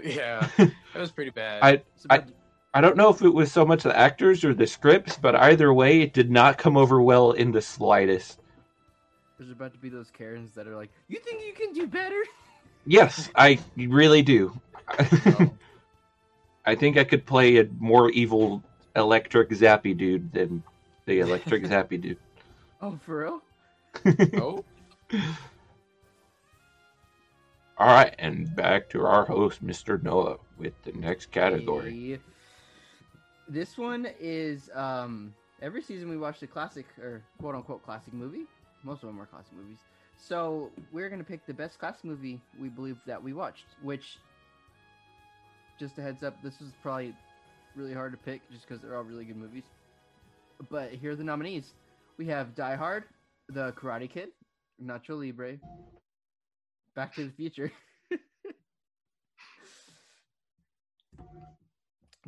yeah, 0.04 0.48
it 0.58 0.74
was 0.96 1.12
pretty 1.12 1.32
bad. 1.32 1.64
I 1.64 1.78
So, 1.96 2.08
I- 2.10 2.18
but 2.20 2.30
I 2.76 2.82
don't 2.82 2.98
know 2.98 3.08
if 3.08 3.22
it 3.22 3.34
was 3.34 3.54
so 3.54 3.66
much 3.66 3.84
the 3.84 3.98
actors 3.98 4.44
or 4.44 4.54
the 4.54 4.68
scripts, 4.68 5.16
but 5.16 5.34
either 5.34 5.74
way, 5.74 6.02
it 6.02 6.12
did 6.12 6.30
not 6.30 6.58
come 6.58 6.76
over 6.76 7.02
well 7.02 7.32
in 7.32 7.54
the 7.54 7.62
slightest. 7.62 8.42
There's 9.40 9.50
about 9.50 9.72
to 9.72 9.80
be 9.80 9.88
those 9.88 10.12
Karens 10.12 10.52
that 10.56 10.68
are 10.68 10.76
like, 10.76 10.92
"You 11.08 11.20
think 11.20 11.42
you 11.46 11.54
can 11.54 11.72
do 11.72 11.88
better?" 11.88 12.22
Yes, 12.86 13.30
I 13.34 13.60
really 13.78 14.22
do. 14.22 14.60
Oh, 15.00 15.54
I 16.66 16.76
think 16.76 16.98
I 16.98 17.06
could 17.06 17.26
play 17.26 17.60
a 17.60 17.68
more 17.80 18.10
evil 18.10 18.62
electric 18.94 19.52
zappy 19.52 19.98
dude 19.98 20.34
than 20.34 20.62
the 21.06 21.22
electric 21.22 21.64
zappy 21.72 22.02
dude. 22.02 22.18
Oh, 22.82 23.00
for 23.06 23.22
real? 23.22 23.42
oh, 24.42 24.66
All 27.78 27.88
right, 27.88 28.14
and 28.20 28.54
back 28.54 28.90
to 28.90 29.06
our 29.06 29.24
host, 29.24 29.66
Mr. 29.66 30.02
Noah, 30.04 30.40
with 30.58 30.74
the 30.84 30.92
next 30.92 31.32
category. 31.32 31.92
Hey. 31.92 32.20
This 33.48 33.78
one 33.78 34.08
is 34.20 34.70
um 34.74 35.34
every 35.62 35.82
season 35.82 36.10
we 36.10 36.18
watch 36.18 36.40
the 36.40 36.48
classic 36.48 36.86
or 37.00 37.22
quote 37.40 37.56
unquote 37.56 37.84
classic 37.84 38.14
movie. 38.14 38.46
Most 38.84 39.04
of 39.04 39.08
them 39.10 39.20
are 39.22 39.26
classic 39.26 39.54
movies. 39.54 39.78
So 40.18 40.72
we're 40.92 41.10
gonna 41.10 41.24
pick 41.24 41.46
the 41.46 41.54
best 41.54 41.80
classic 41.80 42.04
movie 42.06 42.40
we 42.60 42.70
believe 42.70 42.98
that 43.06 43.22
we 43.22 43.34
watched. 43.34 43.66
Which, 43.84 44.18
just 45.80 45.98
a 45.98 46.02
heads 46.02 46.24
up, 46.24 46.42
this 46.42 46.62
is 46.62 46.72
probably 46.82 47.14
really 47.76 47.94
hard 47.94 48.14
to 48.14 48.18
pick 48.18 48.42
just 48.52 48.68
because 48.68 48.82
they're 48.82 48.96
all 48.96 49.04
really 49.04 49.26
good 49.26 49.38
movies. 49.38 49.64
But 50.70 50.92
here 50.92 51.12
are 51.12 51.16
the 51.16 51.24
nominees. 51.24 51.74
We 52.18 52.26
have 52.28 52.56
Die 52.56 52.76
Hard, 52.76 53.04
The 53.50 53.74
Karate 53.74 54.10
Kid, 54.10 54.30
Nacho 54.82 55.20
Libre, 55.20 55.58
Back 56.96 57.14
to 57.16 57.26
the 57.26 57.32
Future. 57.32 57.72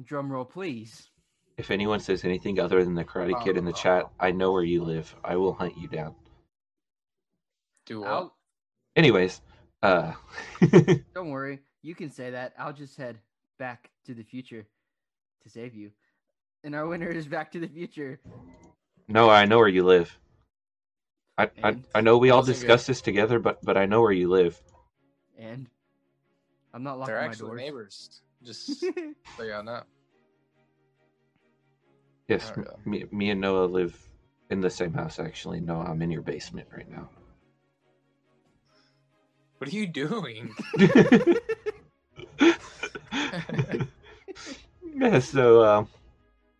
Drum 0.03 0.31
roll, 0.31 0.45
please. 0.45 1.09
If 1.57 1.71
anyone 1.71 1.99
says 1.99 2.23
anything 2.23 2.59
other 2.59 2.83
than 2.83 2.93
the 2.93 3.03
Karate 3.03 3.43
Kid 3.43 3.57
in 3.57 3.65
the 3.65 3.73
chat, 3.73 4.09
I 4.19 4.31
know 4.31 4.51
where 4.51 4.63
you 4.63 4.83
live. 4.83 5.15
I 5.23 5.35
will 5.37 5.53
hunt 5.53 5.75
you 5.77 5.87
down. 5.87 6.13
do 7.85 8.01
what? 8.01 8.09
I'll, 8.09 8.33
Anyways, 8.95 9.41
uh, 9.83 10.13
don't 11.15 11.29
worry, 11.29 11.59
you 11.81 11.95
can 11.95 12.11
say 12.11 12.31
that. 12.31 12.53
I'll 12.59 12.73
just 12.73 12.97
head 12.97 13.19
back 13.57 13.89
to 14.05 14.13
the 14.13 14.23
future 14.23 14.67
to 15.43 15.49
save 15.49 15.73
you. 15.75 15.91
And 16.63 16.75
our 16.75 16.87
winner 16.87 17.09
is 17.09 17.27
Back 17.27 17.51
to 17.51 17.59
the 17.59 17.67
Future. 17.67 18.19
no, 19.07 19.29
I 19.29 19.45
know 19.45 19.57
where 19.57 19.67
you 19.67 19.83
live. 19.83 20.17
I, 21.37 21.49
I, 21.63 21.77
I 21.93 22.01
know 22.01 22.17
we 22.17 22.31
all 22.31 22.39
Wasn't 22.39 22.57
good. 22.57 22.61
discussed 22.61 22.87
this 22.87 23.01
together, 23.01 23.39
but 23.39 23.63
but 23.63 23.77
I 23.77 23.85
know 23.85 24.01
where 24.01 24.11
you 24.11 24.27
live. 24.29 24.59
And 25.37 25.67
I'm 26.73 26.83
not 26.83 26.97
locking 26.97 27.13
They're 27.13 27.21
my 27.23 27.27
actually 27.29 27.49
doors. 27.49 27.61
neighbors. 27.61 28.21
Just 28.47 28.79
so 28.79 29.43
y'all 29.43 29.61
know. 29.61 29.83
Yes, 32.29 32.53
yeah. 32.55 32.63
me, 32.85 33.03
me 33.11 33.31
and 33.31 33.41
Noah 33.41 33.65
live 33.65 33.93
in 34.49 34.61
the 34.61 34.69
same 34.69 34.93
house. 34.93 35.19
Actually, 35.19 35.59
no, 35.59 35.81
I'm 35.81 36.01
in 36.01 36.09
your 36.09 36.21
basement 36.21 36.69
right 36.73 36.89
now. 36.89 37.09
What 39.57 39.69
are 39.69 39.75
you 39.75 39.85
doing? 39.85 40.55
yeah, 44.95 45.19
so 45.19 45.61
uh, 45.61 45.83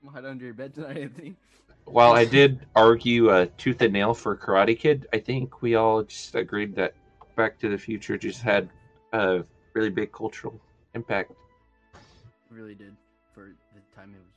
I'm 0.03 0.13
hide 0.13 0.25
under 0.25 0.43
your 0.43 0.55
bed 0.55 0.73
tonight, 0.73 0.97
Anthony. 0.97 1.37
while 1.85 2.11
I 2.11 2.25
did 2.25 2.65
argue 2.75 3.29
uh, 3.29 3.45
tooth 3.57 3.81
and 3.81 3.93
nail 3.93 4.13
for 4.13 4.35
Karate 4.35 4.77
Kid, 4.77 5.07
I 5.13 5.19
think 5.19 5.61
we 5.61 5.75
all 5.75 6.03
just 6.03 6.35
agreed 6.35 6.75
that 6.75 6.95
Back 7.37 7.57
to 7.59 7.69
the 7.69 7.77
Future 7.77 8.17
just 8.17 8.41
had 8.41 8.67
a 9.13 9.45
really 9.73 9.89
big 9.89 10.11
cultural 10.11 10.59
impact. 10.93 11.31
Really 12.49 12.75
did 12.75 12.95
for 13.33 13.53
the 13.73 13.81
time 13.95 14.15
it 14.15 14.21
was, 14.23 14.33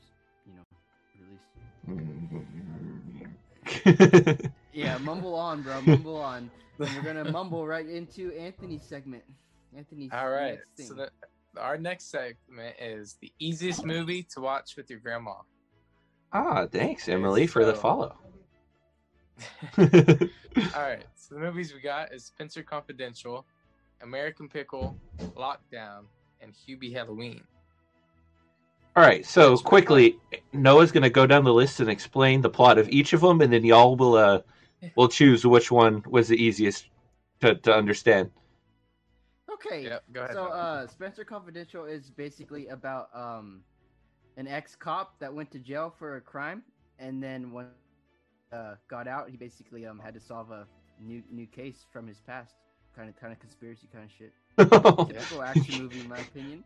you 0.47 0.55
know, 0.57 0.64
released. 4.07 4.50
Yeah, 4.73 4.99
mumble 4.99 5.35
on, 5.35 5.62
bro. 5.62 5.81
Mumble 5.83 6.17
on. 6.17 6.50
And 6.79 6.88
we're 6.95 7.02
gonna 7.02 7.31
mumble 7.31 7.67
right 7.67 7.87
into 7.87 8.33
Anthony's 8.33 8.83
segment. 8.83 9.25
Anthony's 9.76 10.11
All 10.12 10.31
right. 10.31 10.55
next 10.55 10.71
thing. 10.76 10.87
So 10.87 10.95
the, 10.95 11.11
our 11.61 11.76
next 11.76 12.11
segment 12.11 12.76
is 12.81 13.17
the 13.21 13.33
easiest 13.38 13.85
movie 13.85 14.23
to 14.35 14.40
watch 14.40 14.76
with 14.76 14.88
your 14.88 15.00
grandma. 15.00 15.35
ah, 16.33 16.67
thanks, 16.71 17.09
Emily, 17.09 17.47
for 17.47 17.64
the 17.64 17.75
follow. 17.75 18.17
All 19.79 19.87
right. 20.83 21.05
So 21.17 21.35
the 21.35 21.40
movies 21.40 21.75
we 21.75 21.81
got 21.81 22.12
is 22.12 22.25
Spencer 22.26 22.62
Confidential, 22.62 23.45
American 24.02 24.49
Pickle, 24.49 24.97
Lockdown, 25.37 26.05
and 26.40 26.55
Hubie 26.55 26.93
Halloween. 26.93 27.43
All 28.97 29.04
right, 29.04 29.25
so 29.25 29.56
quickly, 29.56 30.18
Noah's 30.52 30.90
going 30.90 31.04
to 31.04 31.11
go 31.11 31.26
down 31.26 31.44
the 31.44 31.54
list 31.54 31.78
and 31.78 31.88
explain 31.88 32.40
the 32.40 32.50
plot 32.50 32.76
of 32.76 32.88
each 32.88 33.12
of 33.12 33.20
them, 33.20 33.40
and 33.40 33.52
then 33.52 33.64
y'all 33.64 33.94
will 33.97 34.14
uh 34.14 34.40
will 34.97 35.09
choose 35.09 35.47
which 35.47 35.70
one 35.70 36.02
was 36.09 36.28
the 36.28 36.37
easiest 36.37 36.87
to, 37.40 37.54
to 37.54 37.73
understand. 37.73 38.30
Okay. 39.52 39.85
Yep. 39.85 40.04
Go 40.12 40.20
ahead. 40.23 40.35
So, 40.35 40.47
uh, 40.47 40.87
Spencer 40.87 41.25
Confidential 41.25 41.85
is 41.85 42.11
basically 42.11 42.66
about 42.68 43.11
um, 43.14 43.61
an 44.37 44.49
ex-cop 44.49 45.18
that 45.20 45.32
went 45.32 45.50
to 45.52 45.59
jail 45.59 45.94
for 45.97 46.16
a 46.16 46.20
crime, 46.20 46.62
and 46.99 47.23
then 47.23 47.52
when 47.52 47.66
uh, 48.52 48.75
got 48.88 49.06
out, 49.06 49.30
he 49.30 49.37
basically 49.37 49.87
um 49.87 50.00
had 50.00 50.14
to 50.14 50.20
solve 50.20 50.50
a 50.50 50.66
new 51.00 51.23
new 51.30 51.47
case 51.47 51.87
from 51.92 52.09
his 52.09 52.20
past, 52.20 52.54
kind 52.97 53.09
of 53.09 53.14
kind 53.20 53.32
of 53.32 53.38
conspiracy 53.38 53.88
kind 53.92 54.04
of 54.04 54.11
shit. 54.11 54.32
Typical 55.14 55.42
action 55.42 55.80
movie, 55.82 56.00
in 56.00 56.09
my 56.09 56.18
opinion. 56.18 56.64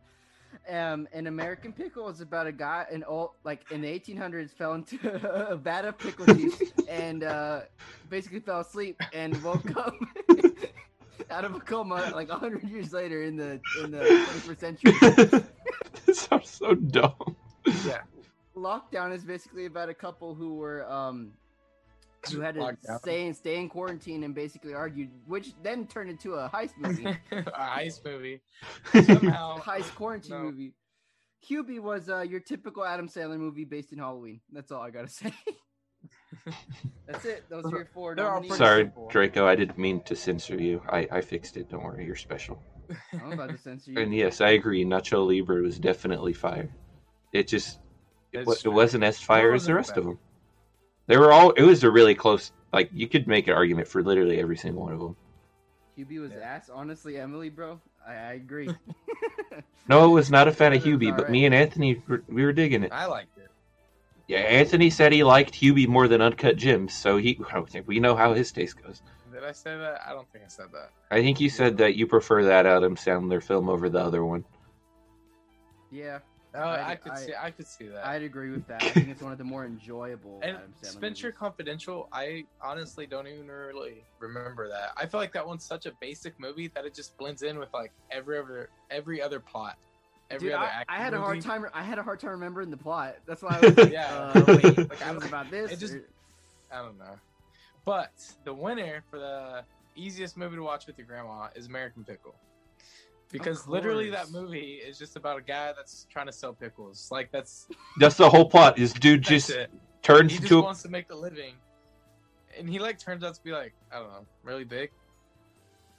Um, 0.68 1.08
an 1.12 1.26
American 1.26 1.73
Pickle 1.73 2.08
is 2.08 2.20
about 2.20 2.46
a 2.46 2.52
guy, 2.52 2.87
an 2.90 3.04
old 3.04 3.30
like 3.44 3.70
in 3.70 3.80
the 3.82 3.88
1800s, 3.88 4.50
fell 4.50 4.75
into 4.75 4.99
a 5.50 5.56
vat 5.56 5.84
of 5.84 5.99
pickle 5.99 6.26
juice 6.26 6.62
and 6.88 7.25
uh, 7.25 7.61
basically 8.08 8.40
fell 8.40 8.61
asleep 8.61 9.00
and 9.12 9.40
woke 9.42 9.76
up 9.76 9.94
out 11.30 11.44
of 11.44 11.54
a 11.54 11.61
coma 11.61 12.12
like 12.14 12.28
100 12.28 12.62
years 12.64 12.92
later 12.92 13.23
in 13.23 13.37
the 13.37 13.61
in 13.82 13.90
the 13.90 13.99
21st 13.99 14.58
century. 14.61 14.92
this 16.06 16.20
sounds 16.20 16.50
so 16.50 16.75
dumb. 16.75 17.37
yeah. 17.87 18.02
Lockdown 18.56 19.12
is 19.12 19.25
basically 19.25 19.66
about 19.66 19.88
a 19.88 19.94
couple 19.94 20.34
who 20.34 20.54
were 20.54 20.88
um 20.90 21.32
who 22.31 22.40
had 22.40 22.54
to 22.54 22.76
stay 22.99 23.26
and 23.26 23.37
stay 23.37 23.61
in 23.61 23.69
quarantine 23.69 24.25
and 24.25 24.35
basically 24.35 24.75
argued, 24.75 25.11
which 25.26 25.52
then 25.62 25.87
turned 25.87 26.11
into 26.11 26.35
a 26.35 26.49
heist 26.49 26.76
movie. 26.78 27.07
a 27.31 27.43
heist 27.43 28.04
movie. 28.04 28.40
Somehow. 29.04 29.59
heist 29.59 29.95
quarantine 29.95 30.37
no. 30.37 30.43
movie. 30.43 30.73
Hubie 31.49 31.81
was 31.81 32.09
uh, 32.09 32.21
your 32.21 32.40
typical 32.40 32.85
Adam 32.85 33.09
Sandler 33.09 33.38
movie 33.38 33.64
based 33.64 33.93
in 33.93 33.99
Halloween. 33.99 34.40
That's 34.52 34.73
all 34.73 34.83
I 34.83 34.90
gotta 34.90 35.09
say. 35.09 35.33
That's 37.07 37.25
it. 37.25 37.45
Those 37.49 37.66
are 37.66 37.76
your 37.76 37.88
four. 37.93 38.14
They're 38.14 38.25
nominees. 38.25 38.57
Sorry, 38.57 38.85
simple. 38.85 39.09
Draco, 39.09 39.47
I 39.47 39.54
didn't 39.54 39.78
mean 39.78 40.00
to 40.02 40.16
censor 40.16 40.61
you. 40.61 40.83
I, 40.88 41.07
I 41.11 41.21
fixed 41.21 41.57
it. 41.57 41.71
Don't 41.71 41.83
worry, 41.83 42.04
you're 42.07 42.16
special. 42.16 42.62
I'm 43.12 43.33
about 43.33 43.50
to 43.50 43.59
censor 43.59 43.93
you. 43.93 44.00
And 44.00 44.14
yes, 44.14 44.40
I 44.40 44.50
agree. 44.50 44.85
Nacho 44.85 45.26
Libre 45.26 45.62
was 45.62 45.78
definitely 45.78 46.33
fire. 46.33 46.71
It 47.33 47.49
just 47.49 47.78
it, 48.33 48.47
It's 48.47 48.64
it 48.64 48.69
wasn't 48.69 49.04
as 49.04 49.21
fire 49.21 49.52
as 49.54 49.66
the 49.66 49.75
rest 49.75 49.90
bad. 49.90 49.99
of 49.99 50.04
them. 50.04 50.19
They 51.06 51.16
were 51.16 51.32
all. 51.32 51.50
It 51.50 51.62
was 51.62 51.84
a 51.84 51.90
really 51.90 52.14
close. 52.14 52.52
Like 52.73 52.90
you 52.92 53.06
could 53.08 53.26
make 53.28 53.46
an 53.49 53.54
argument 53.54 53.88
for 53.88 54.02
literally 54.02 54.38
every 54.40 54.56
single 54.56 54.82
one 54.82 54.92
of 54.92 55.00
them. 55.00 55.16
Hubie 55.99 56.20
was 56.20 56.32
Yeah. 56.32 56.40
ass. 56.40 56.70
Honestly, 56.73 57.18
Emily, 57.18 57.50
bro, 57.50 57.80
I, 58.06 58.12
I 58.14 58.32
agree. 58.32 58.70
Noah 59.88 60.08
was 60.08 60.30
not 60.30 60.49
a 60.49 60.52
fan 60.52 60.73
of 60.73 60.82
Hubie, 60.82 61.11
but 61.11 61.18
alright. 61.20 61.30
me 61.30 61.44
and 61.44 61.54
Anthony 61.54 62.02
were- 62.08 62.25
we 62.28 62.44
were 62.44 62.52
digging 62.52 62.82
it. 62.82 62.92
I 62.92 63.06
liked 63.06 63.37
it. 63.38 63.50
Yeah, 64.26 64.38
Anthony 64.38 64.88
said 64.88 65.12
he 65.12 65.23
liked 65.23 65.52
Hubie 65.54 65.87
more 65.87 66.08
than 66.08 66.23
Uncut 66.23 66.56
Gems, 66.56 66.94
so 66.94 67.18
he 67.18 67.38
we 67.87 68.00
know 68.00 68.16
how 68.16 68.32
his 68.34 68.50
taste 68.50 68.82
goes. 68.82 69.02
Did 69.32 69.44
I 69.44 69.52
say 69.52 69.76
that? 69.76 70.00
I 70.06 70.12
don't 70.12 70.26
think 70.32 70.44
I 70.44 70.49
said 70.49 70.66
that. 70.73 70.90
I 71.11 71.20
think 71.20 71.40
you 71.40 71.50
said 71.50 71.76
that 71.78 71.96
you 71.96 72.06
prefer 72.06 72.44
that 72.44 72.66
Adam 72.66 72.96
Sandler 72.96 73.42
film 73.42 73.68
over 73.68 73.88
the 73.88 73.99
other 74.00 74.25
one. 74.25 74.44
yeah, 75.90 76.20
Oh, 76.56 76.61
I- 76.61 76.90
I, 76.90 76.94
could 76.96 77.12
I- 77.12 77.16
see. 77.16 77.32
I 77.40 77.50
could 77.50 77.66
see 77.66 77.88
that. 77.88 78.06
I'd 78.06 78.23
agree 78.23 78.50
with 78.50 78.66
that. 78.68 78.82
I 78.82 78.88
think 78.90 79.08
it's 79.08 79.20
one 79.23 79.32
of 79.32 79.38
the 79.38 79.44
more 79.44 79.64
enjoyable. 79.64 80.40
and 80.42 80.56
Spencer 80.82 81.26
movies. 81.28 81.38
Confidential, 81.38 82.08
I 82.12 82.44
honestly 82.62 83.06
don't 83.06 83.26
even 83.26 83.49
really 83.49 84.04
remember 84.20 84.68
that. 84.68 84.92
I 84.96 85.06
feel 85.06 85.18
like 85.20 85.32
that 85.32 85.46
one's 85.46 85.64
such 85.64 85.87
a 85.87 85.92
basic 86.00 86.38
movie 86.38 86.68
that 86.75 86.84
it 86.84 86.94
just 86.94 87.16
blends 87.18 87.42
in 87.42 87.58
with 87.58 87.73
like 87.75 87.92
every 88.11 88.38
other 88.38 88.68
every 88.90 89.20
other 89.20 89.40
plot, 89.40 89.76
every 90.30 90.49
Dude, 90.50 90.56
other 90.56 90.66
I, 90.66 90.84
I 90.88 90.96
had 90.99 91.12
a 91.14 91.18
hard 91.20 91.40
time. 91.40 91.66
I 91.75 91.82
had 91.82 91.99
a 91.99 92.02
hard 92.04 92.20
time 92.20 92.30
remembering 92.30 92.70
the 92.70 92.76
plot. 92.76 93.16
That's 93.26 93.42
why 93.42 93.58
I 93.61 93.61
was 93.66 93.76
like, 93.76 93.92
Yeah. 93.92 94.32
uh, 94.34 94.44
wait, 94.62 94.76
Like, 94.78 95.02
I 95.06 95.11
was 95.12 95.25
about 95.25 95.50
this. 95.50 95.73
it 95.73 95.78
just- 95.80 95.94
or- 95.94 96.08
I 96.73 96.82
don't 96.82 96.99
know, 96.99 97.16
but 97.84 98.11
the 98.44 98.52
winner 98.54 99.02
for 99.11 99.18
the 99.18 99.62
easiest 99.96 100.37
movie 100.37 100.56
to 100.56 100.62
watch 100.62 100.87
with 100.87 100.99
your 100.99 101.06
grandma 101.06 101.49
is 101.54 101.66
American 101.66 102.02
Pickle. 102.04 102.34
Because 103.38 103.67
literally 103.67 104.11
that 104.11 104.31
movie 104.31 104.81
is 104.87 104.97
just 104.97 105.17
about 105.17 105.38
a 105.38 105.43
guy 105.43 105.73
that's 105.76 106.07
trying 106.09 106.26
to 106.26 106.33
sell 106.33 106.53
pickles. 106.53 107.09
Like 107.11 107.33
that's, 107.33 107.67
That's 107.99 108.17
the 108.17 108.31
whole 108.31 108.49
plot. 108.49 108.76
This 108.76 108.93
dude 108.93 109.23
just 109.23 109.50
it. 109.50 109.71
turns 110.03 110.31
He 110.31 110.38
just 110.38 110.53
into 110.53 110.61
a 110.61 110.62
wants 110.62 110.83
to 110.83 110.88
make 110.88 111.11
a 111.11 111.17
living, 111.17 111.55
and 112.57 112.69
he 112.69 112.79
like 112.79 112.99
turns 112.99 113.25
out 113.25 113.35
to 113.35 113.43
be 113.43 113.50
like 113.50 113.75
I 113.93 113.99
don't 113.99 114.09
know, 114.09 114.26
really 114.45 114.62
big. 114.62 114.91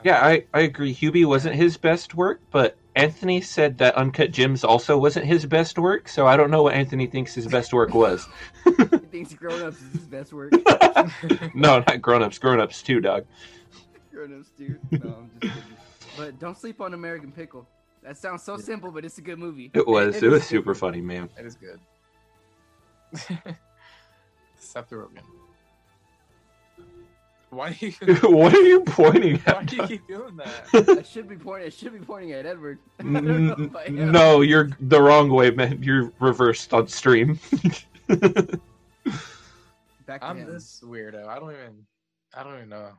Yeah, 0.03 0.23
I, 0.25 0.45
I 0.53 0.61
agree. 0.61 0.93
Hubie 0.93 1.25
wasn't 1.25 1.55
his 1.55 1.77
best 1.77 2.15
work, 2.15 2.41
but 2.51 2.77
Anthony 2.95 3.41
said 3.41 3.77
that 3.79 3.95
Uncut 3.95 4.31
Gems 4.31 4.63
also 4.63 4.97
wasn't 4.97 5.25
his 5.25 5.45
best 5.45 5.77
work, 5.77 6.07
so 6.07 6.27
I 6.27 6.37
don't 6.37 6.51
know 6.51 6.63
what 6.63 6.73
Anthony 6.73 7.07
thinks 7.07 7.33
his 7.33 7.47
best 7.47 7.73
work 7.73 7.93
was. 7.93 8.27
he 8.65 8.71
thinks 9.11 9.33
grown 9.33 9.61
ups 9.61 9.81
is 9.81 9.91
his 9.93 10.07
best 10.07 10.31
work. 10.33 10.51
no, 11.55 11.79
not 11.79 12.01
grown 12.01 12.23
ups. 12.23 12.37
Grown 12.37 12.61
ups 12.61 12.81
too, 12.81 13.01
dog. 13.01 13.25
Grown-ups, 14.15 14.49
dude. 14.57 14.79
No, 14.91 15.09
I'm 15.09 15.29
just 15.41 15.41
kidding. 15.41 15.77
But 16.17 16.39
don't 16.39 16.57
sleep 16.57 16.81
on 16.81 16.93
American 16.93 17.31
Pickle. 17.31 17.67
That 18.03 18.17
sounds 18.17 18.43
so 18.43 18.57
simple, 18.57 18.91
but 18.91 19.03
it's 19.03 19.17
a 19.17 19.21
good 19.21 19.39
movie. 19.39 19.71
It 19.73 19.85
was. 19.87 20.17
it 20.17 20.23
It, 20.23 20.29
was 20.29 20.43
super 20.45 20.73
good. 20.73 20.79
funny, 20.79 21.01
man. 21.01 21.29
It 21.39 21.45
is 21.45 21.55
good. 21.55 21.79
Seth 24.59 24.89
Rogen. 24.91 25.19
Why 27.49 27.71
do 27.73 27.87
you? 27.87 27.93
what 28.29 28.53
are 28.53 28.61
you 28.61 28.81
pointing 28.81 29.35
at? 29.45 29.55
Why 29.55 29.63
do 29.63 29.75
you 29.77 29.87
keep 29.87 30.07
doing 30.07 30.35
that? 30.37 30.67
I 30.99 31.03
should 31.03 31.27
be 31.29 31.35
pointing. 31.37 31.67
I 31.67 31.69
should 31.69 31.93
be 31.93 31.99
pointing 31.99 32.33
at 32.33 32.45
Edward. 32.45 32.79
I 32.99 33.03
don't 33.03 33.13
know 33.47 33.53
N- 33.53 33.65
if 33.65 33.75
I 33.75 33.83
am. 33.85 34.11
no, 34.11 34.41
you're 34.41 34.69
the 34.81 35.01
wrong 35.01 35.29
way, 35.29 35.51
man. 35.51 35.81
You're 35.81 36.11
reversed 36.19 36.73
on 36.73 36.87
stream. 36.87 37.39
Back 40.05 40.21
I'm 40.21 40.37
him. 40.37 40.51
this 40.51 40.81
weirdo. 40.85 41.27
I 41.27 41.39
don't 41.39 41.51
even. 41.51 41.85
I 42.35 42.43
don't 42.43 42.55
even 42.57 42.69
know. 42.69 42.89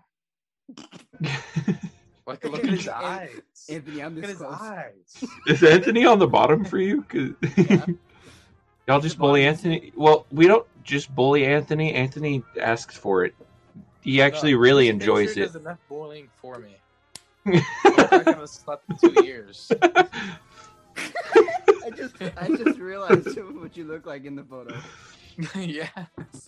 Like, 2.26 2.44
look 2.50 2.64
at 2.64 2.70
his 2.70 2.88
eyes. 2.88 3.30
Anthony, 3.68 4.02
I'm 4.02 4.14
Look 4.14 4.24
at 4.24 4.28
this 4.30 4.38
his 4.38 4.42
eyes. 4.42 5.24
Is 5.46 5.62
Anthony 5.62 6.04
on 6.06 6.18
the 6.18 6.26
bottom 6.26 6.64
for 6.64 6.78
you? 6.78 7.02
'Cause- 7.02 7.32
Yeah. 7.56 7.84
Y'all 8.88 9.00
just 9.00 9.18
bully. 9.18 9.44
Anthony. 9.44 9.92
Well, 9.96 10.26
we 10.30 10.46
don't 10.46 10.64
just 10.84 11.12
bully 11.14 11.44
Anthony. 11.44 11.92
Anthony 11.92 12.44
asks 12.60 12.96
for 12.96 13.24
it. 13.24 13.34
He 14.02 14.22
actually 14.22 14.52
No, 14.52 14.58
really 14.60 14.88
enjoys 14.88 15.28
picture 15.34 15.42
it. 15.42 15.46
Does 15.46 15.56
enough 15.56 15.78
bullying 15.88 16.28
for 16.40 16.58
me. 16.60 16.76
I 17.46 17.50
look 17.84 18.12
like 18.12 18.26
I 18.28 18.30
haven't 18.30 18.48
slept 18.48 18.84
in 18.88 18.96
two 19.14 19.24
years. 19.24 19.72
I 19.82 21.90
just, 21.96 22.14
I 22.36 22.48
just 22.48 22.78
realized 22.78 23.36
what 23.60 23.76
you 23.76 23.84
look 23.84 24.06
like 24.06 24.24
in 24.24 24.36
the 24.36 24.44
photo. 24.44 24.76
yeah. 25.56 25.88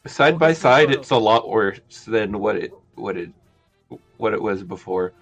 side 0.06 0.38
by 0.38 0.52
side, 0.52 0.92
it's 0.92 1.11
a 1.11 1.16
lot 1.16 1.49
worse 1.49 1.80
than 2.06 2.38
what 2.38 2.56
it 2.56 2.73
what 2.94 3.16
it 3.16 3.30
what 4.16 4.32
it 4.32 4.40
was 4.40 4.62
before. 4.62 5.12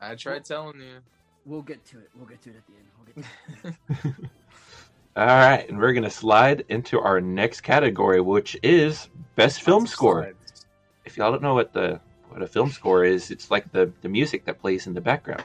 I 0.00 0.14
tried 0.14 0.44
telling 0.44 0.80
you. 0.80 0.98
We'll 1.44 1.62
get 1.62 1.84
to 1.86 1.98
it. 1.98 2.10
We'll 2.14 2.26
get 2.26 2.42
to 2.42 2.50
it 2.50 2.56
at 2.56 2.66
the 2.66 2.72
end. 2.74 2.86
We'll 2.98 3.06
get 3.06 3.16
to 3.16 3.68
it. 3.68 3.74
All 5.16 5.26
right, 5.26 5.68
and 5.68 5.78
we're 5.78 5.92
gonna 5.94 6.10
slide 6.10 6.64
into 6.68 7.00
our 7.00 7.20
next 7.20 7.62
category, 7.62 8.20
which 8.20 8.56
is 8.62 9.08
best 9.34 9.62
film 9.62 9.84
Lots 9.84 9.92
score. 9.92 10.22
slides. 10.22 10.66
If 11.04 11.16
y'all 11.16 11.32
don't 11.32 11.42
know 11.42 11.54
what 11.54 11.72
the 11.72 12.00
what 12.28 12.42
a 12.42 12.46
film 12.46 12.70
score 12.70 13.04
is, 13.04 13.30
it's 13.30 13.50
like 13.50 13.72
the 13.72 13.92
the 14.02 14.08
music 14.08 14.44
that 14.44 14.60
plays 14.60 14.86
in 14.86 14.94
the 14.94 15.00
background. 15.00 15.44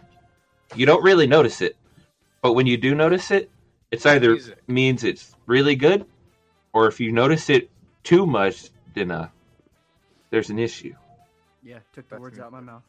You 0.75 0.85
don't 0.85 1.03
really 1.03 1.27
notice 1.27 1.61
it, 1.61 1.75
but 2.41 2.53
when 2.53 2.67
you 2.67 2.77
do 2.77 2.93
notice 2.95 3.31
it, 3.31 3.49
it's 3.91 4.05
either 4.05 4.33
Music. 4.33 4.57
means 4.67 5.03
it's 5.03 5.35
really 5.47 5.75
good, 5.75 6.05
or 6.73 6.87
if 6.87 6.99
you 6.99 7.11
notice 7.11 7.49
it 7.49 7.69
too 8.03 8.25
much, 8.25 8.69
then 8.93 9.11
uh, 9.11 9.29
there's 10.29 10.49
an 10.49 10.59
issue. 10.59 10.93
Yeah, 11.63 11.79
took 11.93 12.07
the 12.09 12.15
That's 12.15 12.21
words 12.21 12.37
me. 12.37 12.41
out 12.41 12.47
of 12.47 12.53
my 12.53 12.59
mouth. 12.61 12.83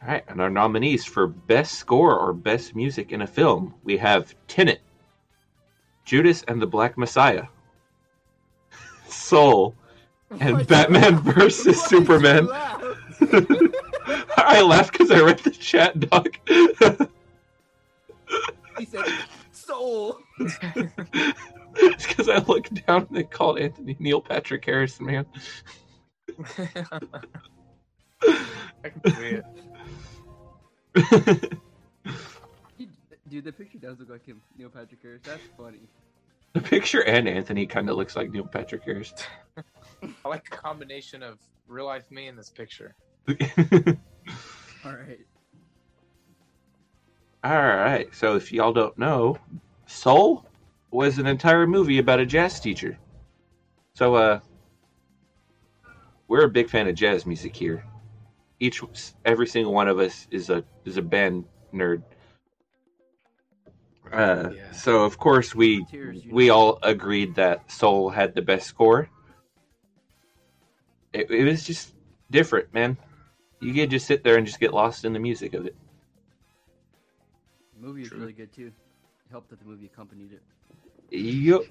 All 0.00 0.08
right, 0.08 0.24
and 0.28 0.40
our 0.40 0.50
nominees 0.50 1.04
for 1.04 1.26
best 1.26 1.74
score 1.74 2.16
or 2.16 2.32
best 2.32 2.76
music 2.76 3.12
in 3.12 3.22
a 3.22 3.26
film, 3.26 3.74
we 3.82 3.96
have 3.96 4.34
Tenet, 4.46 4.80
Judas 6.04 6.44
and 6.46 6.62
the 6.62 6.66
Black 6.66 6.96
Messiah, 6.96 7.46
Soul, 9.08 9.74
and 10.38 10.58
Why'd 10.58 10.68
Batman 10.68 11.14
laugh? 11.14 11.22
versus 11.24 11.78
Why'd 11.78 11.88
Superman. 11.88 12.48
I 14.36 14.62
laughed 14.62 14.92
because 14.92 15.10
I 15.10 15.20
read 15.20 15.40
the 15.40 15.50
chat, 15.50 15.98
dog. 15.98 16.36
He 18.78 18.84
said, 18.84 19.04
"Soul." 19.50 20.20
it's 20.38 22.06
because 22.06 22.28
I 22.28 22.38
looked 22.38 22.86
down 22.86 23.06
and 23.08 23.16
they 23.16 23.24
called 23.24 23.58
Anthony 23.58 23.96
Neil 23.98 24.20
Patrick 24.20 24.64
Harris, 24.64 25.00
man. 25.00 25.26
Dude, 33.28 33.44
the 33.44 33.52
picture 33.52 33.78
does 33.78 33.98
look 33.98 34.08
like 34.08 34.24
him, 34.24 34.40
Neil 34.56 34.70
Patrick 34.70 35.02
Harris. 35.02 35.20
That's 35.22 35.42
funny. 35.56 35.80
the 36.54 36.60
picture 36.60 37.04
and 37.04 37.28
Anthony 37.28 37.66
kind 37.66 37.90
of 37.90 37.96
looks 37.96 38.16
like 38.16 38.30
Neil 38.30 38.46
Patrick 38.46 38.82
Harris. 38.84 39.12
I 40.24 40.28
like 40.28 40.46
a 40.50 40.56
combination 40.56 41.22
of 41.22 41.38
real 41.66 41.84
life 41.86 42.10
me 42.10 42.28
in 42.28 42.36
this 42.36 42.48
picture. 42.48 42.94
All 44.84 44.92
right. 44.92 45.20
All 47.44 47.52
right. 47.52 48.08
So 48.14 48.34
if 48.36 48.50
y'all 48.52 48.72
don't 48.72 48.96
know, 48.96 49.36
Soul 49.86 50.46
was 50.90 51.18
an 51.18 51.26
entire 51.26 51.66
movie 51.66 51.98
about 51.98 52.20
a 52.20 52.26
jazz 52.26 52.60
teacher. 52.60 52.98
So 53.94 54.14
uh 54.14 54.40
we're 56.28 56.44
a 56.44 56.50
big 56.50 56.70
fan 56.70 56.88
of 56.88 56.94
jazz 56.94 57.26
music 57.26 57.54
here. 57.54 57.84
Each 58.60 58.82
every 59.24 59.46
single 59.46 59.72
one 59.72 59.88
of 59.88 59.98
us 59.98 60.26
is 60.30 60.50
a 60.50 60.64
is 60.84 60.96
a 60.96 61.02
band 61.02 61.44
nerd. 61.72 62.02
Uh 64.12 64.50
Yeah. 64.50 64.72
so 64.72 65.04
of 65.04 65.18
course 65.18 65.54
we 65.54 65.86
Tears, 65.90 66.24
we 66.30 66.48
know. 66.48 66.50
all 66.50 66.78
agreed 66.82 67.34
that 67.36 67.70
Soul 67.70 68.10
had 68.10 68.34
the 68.34 68.42
best 68.42 68.66
score. 68.66 69.08
It, 71.12 71.30
it 71.30 71.44
was 71.44 71.64
just 71.64 71.94
different, 72.30 72.72
man. 72.72 72.96
You 73.60 73.72
could 73.74 73.90
just 73.90 74.06
sit 74.06 74.22
there 74.24 74.36
and 74.36 74.46
just 74.46 74.60
get 74.60 74.72
lost 74.72 75.04
in 75.04 75.12
the 75.12 75.18
music 75.18 75.54
of 75.54 75.66
it. 75.66 75.74
The 77.74 77.86
movie 77.86 78.02
is 78.02 78.08
True. 78.08 78.18
really 78.18 78.32
good 78.32 78.52
too. 78.52 78.66
It 78.66 79.30
helped 79.30 79.50
that 79.50 79.58
the 79.58 79.64
movie 79.64 79.86
accompanied 79.86 80.32
it. 80.32 80.42
Yup. 81.10 81.64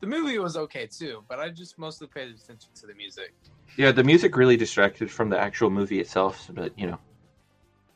The 0.00 0.06
movie 0.06 0.38
was 0.38 0.56
okay 0.56 0.86
too, 0.86 1.24
but 1.28 1.38
I 1.38 1.48
just 1.50 1.78
mostly 1.78 2.06
paid 2.06 2.28
attention 2.28 2.70
to 2.74 2.86
the 2.86 2.94
music. 2.94 3.32
Yeah, 3.76 3.92
the 3.92 4.04
music 4.04 4.36
really 4.36 4.56
distracted 4.56 5.10
from 5.10 5.30
the 5.30 5.38
actual 5.38 5.70
movie 5.70 6.00
itself, 6.00 6.50
but 6.52 6.78
you 6.78 6.86
know. 6.86 6.98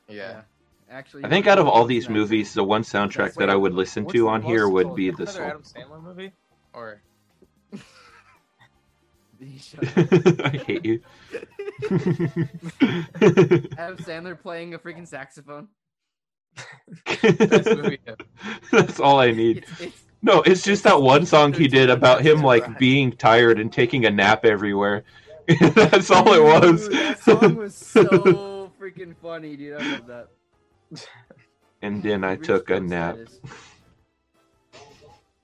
Yeah. 0.09 0.43
Actually, 0.91 1.25
I 1.25 1.29
think 1.29 1.47
out 1.47 1.59
of 1.59 1.67
all 1.67 1.87
these 1.87 2.05
it's 2.05 2.11
movies, 2.11 2.55
the 2.55 2.63
one 2.63 2.83
soundtrack 2.83 3.17
That's 3.17 3.37
that 3.37 3.51
I 3.51 3.57
would 3.57 3.75
listen 3.75 4.07
to 4.09 4.29
on 4.29 4.43
here 4.43 4.69
would 4.69 4.95
be 4.95 5.11
what's 5.11 5.35
the 5.35 5.41
another 5.41 5.63
Soul. 5.65 5.83
Adam 5.83 5.91
Sandler 5.91 6.03
movie? 6.03 6.33
Or 6.73 7.01
I 10.45 10.63
hate 10.67 10.85
you. 10.85 11.01
Adam 13.77 13.99
Sandler 13.99 14.41
playing 14.41 14.75
a 14.75 14.79
freaking 14.79 15.07
saxophone. 15.09 15.69
Best 17.23 17.67
movie 17.67 17.99
ever. 18.07 18.17
That's 18.71 19.01
all 19.01 19.19
I 19.19 19.33
need. 19.33 19.59
It's, 19.59 19.81
it's 19.81 20.04
No, 20.25 20.41
it's 20.41 20.63
just 20.63 20.85
that 20.85 21.03
one 21.03 21.27
song 21.27 21.53
he 21.53 21.69
did 21.69 21.91
about 21.91 22.23
him 22.23 22.43
like 22.43 22.79
being 22.79 23.13
tired 23.13 23.61
and 23.61 23.71
taking 23.71 24.07
a 24.07 24.11
nap 24.11 24.47
everywhere. 24.47 25.05
That's 25.75 26.11
all 26.11 26.33
it 26.33 26.43
was. 26.43 26.89
Dude, 26.89 26.97
that 26.97 27.19
song 27.21 27.57
was 27.57 27.75
so 27.77 28.73
freaking 28.81 29.15
funny, 29.21 29.55
dude. 29.55 29.79
I 29.79 29.93
love 29.93 30.07
that. 30.07 30.29
and 31.83 32.03
then 32.03 32.25
I 32.25 32.37
took 32.37 32.71
a 32.71 32.81
nap. 32.81 33.19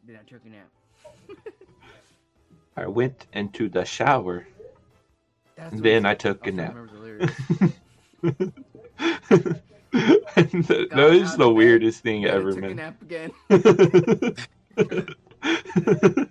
Then 0.07 0.16
I 0.19 0.27
took 0.27 0.40
a 0.47 0.49
nap. 0.49 0.71
I 2.75 2.87
went 2.87 3.27
into 3.35 3.69
the 3.69 3.85
shower. 3.85 4.47
And 5.59 5.83
then. 5.83 6.07
I 6.07 6.14
took 6.14 6.47
a 6.47 6.53
was 6.53 6.57
trying 6.57 6.57
to 6.57 6.62
nap. 6.62 6.75
remember 6.75 6.95
the 8.23 8.53
lyrics. 9.43 9.61
And 10.37 10.64
that 10.64 11.11
is 11.12 11.37
the 11.37 11.53
weirdest 11.53 12.03
thing 12.03 12.25
ever, 12.25 12.55
man. 12.55 12.95
Nap 14.88 15.09
again. 15.43 16.29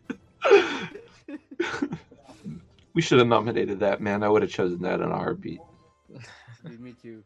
we 2.93 3.01
should 3.01 3.19
have 3.19 3.27
nominated 3.27 3.79
that, 3.79 4.01
man. 4.01 4.23
I 4.23 4.29
would 4.29 4.41
have 4.41 4.51
chosen 4.51 4.81
that 4.81 5.01
on 5.01 5.11
a 5.11 5.17
heartbeat. 5.17 5.59
Dude, 6.65 6.79
me 6.79 6.93
too. 7.01 7.23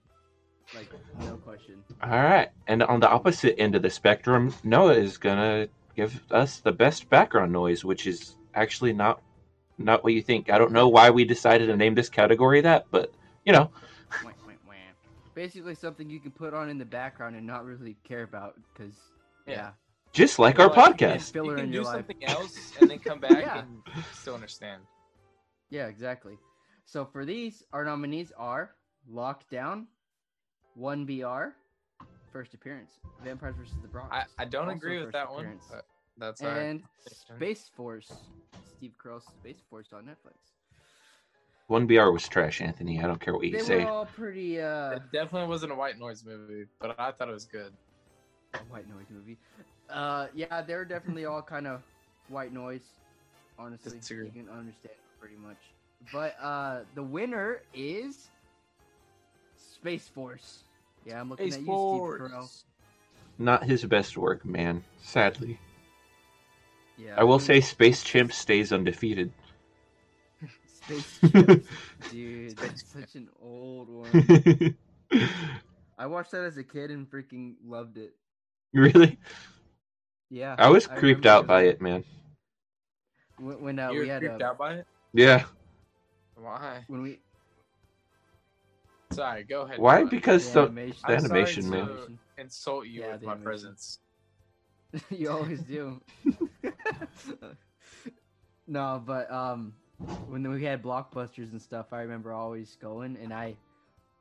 Like, 0.76 0.92
no 1.20 1.38
question. 1.38 1.84
All 2.02 2.10
right. 2.10 2.50
And 2.68 2.84
on 2.84 3.00
the 3.00 3.10
opposite 3.10 3.60
end 3.60 3.76
of 3.76 3.82
the 3.82 3.90
spectrum, 3.90 4.54
Noah 4.64 4.96
is 4.96 5.18
gonna 5.18 5.68
give 5.96 6.22
us 6.32 6.60
the 6.60 6.72
best 6.72 7.10
background 7.10 7.52
noise, 7.52 7.86
which 7.86 8.08
is 8.08 8.36
actually 8.56 8.94
not 8.94 9.22
not 9.78 10.04
what 10.04 10.14
you 10.14 10.22
think. 10.22 10.50
I 10.50 10.58
don't 10.58 10.72
know 10.72 10.88
why 10.88 11.10
we 11.10 11.26
decided 11.26 11.68
to 11.68 11.78
name 11.78 11.96
this 11.96 12.10
category 12.10 12.62
that, 12.62 12.86
but 12.92 13.14
you 13.46 13.54
know. 13.54 13.72
Basically, 15.36 15.74
something 15.74 16.12
you 16.12 16.20
can 16.20 16.30
put 16.32 16.54
on 16.54 16.70
in 16.70 16.78
the 16.78 16.86
background 16.86 17.36
and 17.36 17.48
not 17.48 17.66
really 17.66 17.98
care 18.04 18.22
about, 18.22 18.54
because 18.72 18.94
yeah. 19.48 19.54
Yeah. 19.54 19.70
Just 20.13 20.39
like 20.39 20.58
You 20.58 20.63
our 20.65 20.69
know, 20.69 20.76
like, 20.76 20.99
you 21.02 21.08
podcast. 21.08 21.36
you 21.36 21.54
can 21.56 21.65
do 21.67 21.73
your 21.73 21.84
life. 21.84 21.95
something 22.08 22.23
else 22.26 22.73
and 22.80 22.89
then 22.89 22.99
come 22.99 23.19
back 23.30 23.41
Yeah. 23.41 23.60
and 23.60 23.82
still 24.13 24.36
understand. 24.36 24.84
Yeah, 25.69 25.88
exactly. 25.88 26.38
So 26.86 27.06
for 27.06 27.26
these, 27.26 27.63
our 27.73 27.84
nominees 27.84 28.32
are 28.38 28.76
Lockdown, 29.12 29.86
One 30.76 31.06
BR, 31.06 31.56
First 32.32 32.54
Appearance, 32.54 32.99
Vampires 33.23 33.56
vs. 33.58 33.76
the 33.82 33.88
Bronx. 33.88 34.10
I, 34.13 34.26
I 34.38 34.45
don't 34.45 34.69
agree 34.69 34.97
with 34.97 35.06
First 35.08 35.13
that 35.13 35.32
one, 35.32 35.39
Appearance, 35.41 35.67
but 35.71 35.86
that's 36.17 36.41
and 36.41 36.84
Space 37.08 37.69
Force, 37.76 38.30
Steve 38.78 38.93
Carell's 39.04 39.26
Space 39.26 39.62
Force 39.69 39.93
on 39.93 40.04
Netflix. 40.06 40.38
One 41.67 41.88
BR 41.88 42.12
was 42.12 42.28
trash, 42.28 42.62
Anthony. 42.62 42.99
I 42.99 43.08
don't 43.08 43.19
care 43.19 43.34
what 43.34 43.45
you 43.45 43.52
They 43.52 43.60
say. 43.60 43.84
were 43.86 43.89
all 43.89 44.06
pretty 44.06 44.62
uh, 44.62 44.91
It 44.91 45.04
definitely 45.12 45.47
wasn't 45.47 45.71
a 45.71 45.76
white 45.76 45.97
noise 45.97 46.23
movie, 46.26 46.65
but 46.80 46.99
I 46.99 47.12
thought 47.12 47.30
it 47.30 47.34
was 47.34 47.45
good. 47.45 47.73
a 48.54 48.58
white 48.69 48.88
noise 48.89 49.08
movie. 49.10 49.39
Uh, 49.89 50.28
yeah, 50.34 50.62
they're 50.62 50.86
definitely 50.86 51.26
all 51.26 51.41
kind 51.56 51.67
of 51.67 51.82
white 52.30 52.54
noise. 52.54 52.84
Honestly, 53.60 53.98
Disagree. 54.00 54.26
you 54.26 54.32
can 54.32 54.50
understand. 54.50 54.96
pretty 55.19 55.36
much. 55.36 55.58
But 56.12 56.36
uh, 56.41 56.80
the 56.96 57.04
winner 57.04 57.62
is 57.74 58.30
Space 59.58 60.08
Force. 60.08 60.63
Yeah, 61.06 61.19
I'm 61.19 61.30
looking 61.30 61.52
Space 61.52 61.62
at 61.62 61.67
you, 61.67 61.78
Steve 61.78 62.02
Carell. 62.19 62.50
Not 63.38 63.63
his 63.63 63.86
best 63.86 64.17
work, 64.17 64.46
man. 64.46 64.84
Sadly, 65.02 65.60
Yeah, 66.98 67.15
I 67.17 67.24
will 67.24 67.39
say 67.39 67.62
Space 67.62 68.04
Chimp 68.04 68.32
stays 68.34 68.72
undefeated. 68.72 69.32
Space 70.65 71.19
Chimp, 71.32 71.65
dude, 72.12 72.58
that's 72.58 72.84
such 72.91 73.15
an 73.15 73.30
old 73.41 73.89
one. 73.89 74.76
I 75.98 76.06
watched 76.08 76.32
that 76.32 76.43
as 76.43 76.58
a 76.58 76.63
kid 76.63 76.91
and 76.91 77.10
freaking 77.10 77.56
loved 77.65 77.98
it. 77.98 78.13
really, 78.74 79.17
Yeah, 80.34 80.56
I 80.58 80.69
was 80.69 80.88
creeped 80.88 81.28
remember 81.28 81.30
out 81.30 81.48
by 81.48 81.62
it, 81.63 81.80
man. 81.80 82.04
When, 83.38 83.62
when 83.62 83.80
uh, 83.80 83.93
you 83.93 84.00
we 84.00 84.08
were 84.08 84.13
had 84.13 84.22
creeped 84.22 84.41
uh, 84.41 84.46
out 84.46 84.58
by 84.58 84.74
it? 84.74 84.88
Yeah. 85.13 85.43
Why? 86.36 86.84
when 86.88 87.04
we 87.04 87.19
Sorry, 89.12 89.43
go 89.43 89.62
ahead. 89.62 89.78
Why? 89.80 90.00
Noah. 90.00 90.10
Because 90.10 90.43
the 90.46 90.54
the, 90.54 90.62
animation, 90.63 91.00
the 91.06 91.13
I'm 91.13 91.17
animation, 91.19 91.63
to- 91.65 91.69
man. 91.69 92.19
Insult 92.39 92.88
you 92.88 93.02
Yeah, 93.02 93.12
with 93.13 93.22
my 93.22 93.34
animation. 93.34 93.43
presence. 93.43 94.00
you 95.12 95.30
always 95.30 95.62
do. 95.62 96.02
no, 98.67 99.04
but 99.06 99.32
um, 99.32 99.74
when 100.28 100.50
we 100.50 100.63
had 100.63 100.82
blockbusters 100.82 101.52
and 101.52 101.62
stuff, 101.62 101.93
I 101.93 102.02
remember 102.02 102.34
always 102.34 102.76
going, 102.82 103.17
and 103.22 103.32
I, 103.32 103.56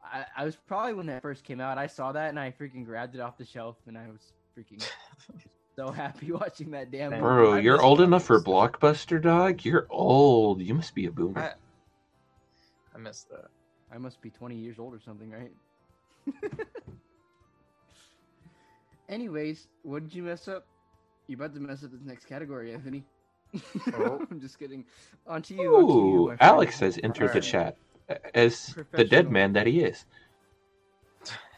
I, 0.04 0.26
I 0.36 0.44
was 0.44 0.56
probably 0.56 0.92
when 0.92 1.06
that 1.06 1.22
first 1.22 1.42
came 1.42 1.58
out. 1.58 1.78
I 1.78 1.86
saw 1.86 2.12
that 2.12 2.28
and 2.28 2.38
I 2.38 2.50
freaking 2.50 2.84
grabbed 2.84 3.14
it 3.14 3.22
off 3.22 3.38
the 3.38 3.46
shelf, 3.46 3.76
and 3.86 3.96
I 3.96 4.08
was 4.10 4.34
freaking 4.54 4.82
so 5.76 5.90
happy 5.90 6.32
watching 6.32 6.70
that 6.72 6.90
damn. 6.90 7.10
Man. 7.10 7.20
movie. 7.20 7.34
Bro, 7.34 7.52
I 7.54 7.58
you're 7.60 7.76
miss 7.76 7.84
old 7.84 8.00
enough 8.00 8.24
for 8.24 8.40
Blockbuster. 8.40 9.20
Blockbuster, 9.20 9.22
dog. 9.22 9.64
You're 9.64 9.86
old. 9.90 10.60
You 10.60 10.74
must 10.74 10.94
be 10.94 11.06
a 11.06 11.10
boomer. 11.10 11.40
I, 11.40 11.52
I 12.94 12.98
missed 12.98 13.28
that. 13.30 13.46
I 13.92 13.98
must 13.98 14.20
be 14.22 14.30
20 14.30 14.56
years 14.56 14.78
old 14.78 14.94
or 14.94 15.00
something, 15.00 15.30
right? 15.30 15.52
Anyways, 19.08 19.68
what 19.82 20.02
did 20.04 20.14
you 20.14 20.22
mess 20.22 20.48
up? 20.48 20.66
You 21.26 21.36
about 21.36 21.54
to 21.54 21.60
mess 21.60 21.84
up 21.84 21.92
this 21.92 22.00
next 22.04 22.26
category, 22.26 22.72
Anthony. 22.72 23.04
Oh. 23.94 24.20
I'm 24.30 24.40
just 24.40 24.58
kidding. 24.58 24.84
On 25.26 25.42
to 25.42 25.54
you. 25.54 25.76
on 25.76 25.86
to 25.88 25.94
you, 25.94 26.22
Ooh, 26.22 26.26
friend. 26.26 26.40
Alex 26.40 26.80
has 26.80 26.98
entered 27.02 27.28
the 27.32 27.40
Alright. 27.40 27.42
chat 27.42 27.76
as 28.34 28.74
the 28.92 29.04
dead 29.04 29.30
man 29.30 29.52
that 29.52 29.66
he 29.66 29.80
is. 29.80 30.04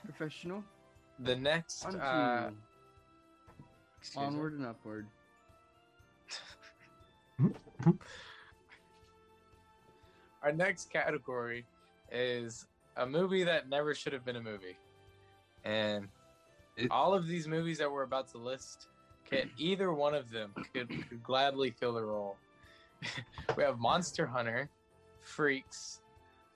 Professional. 0.04 0.62
The 1.20 1.36
next, 1.36 1.84
On 1.86 1.92
to 1.92 1.98
uh, 2.00 2.50
you. 4.04 4.20
excuse 4.20 4.20
me. 4.20 4.26
Onward 4.26 4.52
and 4.54 4.66
upward. 4.66 5.06
Our 10.42 10.52
next 10.52 10.90
category 10.92 11.64
is 12.12 12.66
a 12.96 13.06
movie 13.06 13.44
that 13.44 13.68
never 13.68 13.94
should 13.94 14.12
have 14.12 14.24
been 14.24 14.36
a 14.36 14.42
movie. 14.42 14.76
And 15.64 16.08
It- 16.76 16.90
all 16.90 17.14
of 17.14 17.26
these 17.26 17.48
movies 17.48 17.78
that 17.78 17.90
we're 17.90 18.02
about 18.02 18.28
to 18.28 18.38
list, 18.38 18.88
can, 19.24 19.50
either 19.58 19.92
one 19.92 20.14
of 20.14 20.30
them 20.30 20.52
could, 20.74 20.88
could 21.08 21.22
gladly 21.22 21.70
fill 21.70 21.94
the 21.94 22.04
role. 22.04 22.36
we 23.56 23.62
have 23.62 23.78
Monster 23.78 24.26
Hunter, 24.26 24.68
Freaks, 25.20 26.00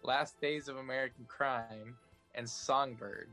Last 0.03 0.41
Days 0.41 0.69
of 0.69 0.77
American 0.77 1.25
Crime, 1.27 1.97
and 2.35 2.49
Songbird. 2.49 3.29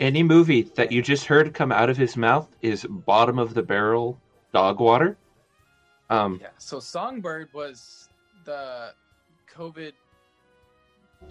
Any 0.00 0.22
movie 0.22 0.62
that 0.76 0.92
you 0.92 1.02
just 1.02 1.26
heard 1.26 1.52
come 1.54 1.72
out 1.72 1.90
of 1.90 1.96
his 1.96 2.16
mouth 2.16 2.48
is 2.62 2.84
bottom 2.88 3.38
of 3.38 3.54
the 3.54 3.62
barrel 3.62 4.20
dog 4.52 4.78
water. 4.80 5.16
Um, 6.08 6.38
Yeah. 6.40 6.48
So 6.58 6.78
Songbird 6.78 7.48
was 7.52 8.08
the 8.44 8.92
COVID. 9.52 9.92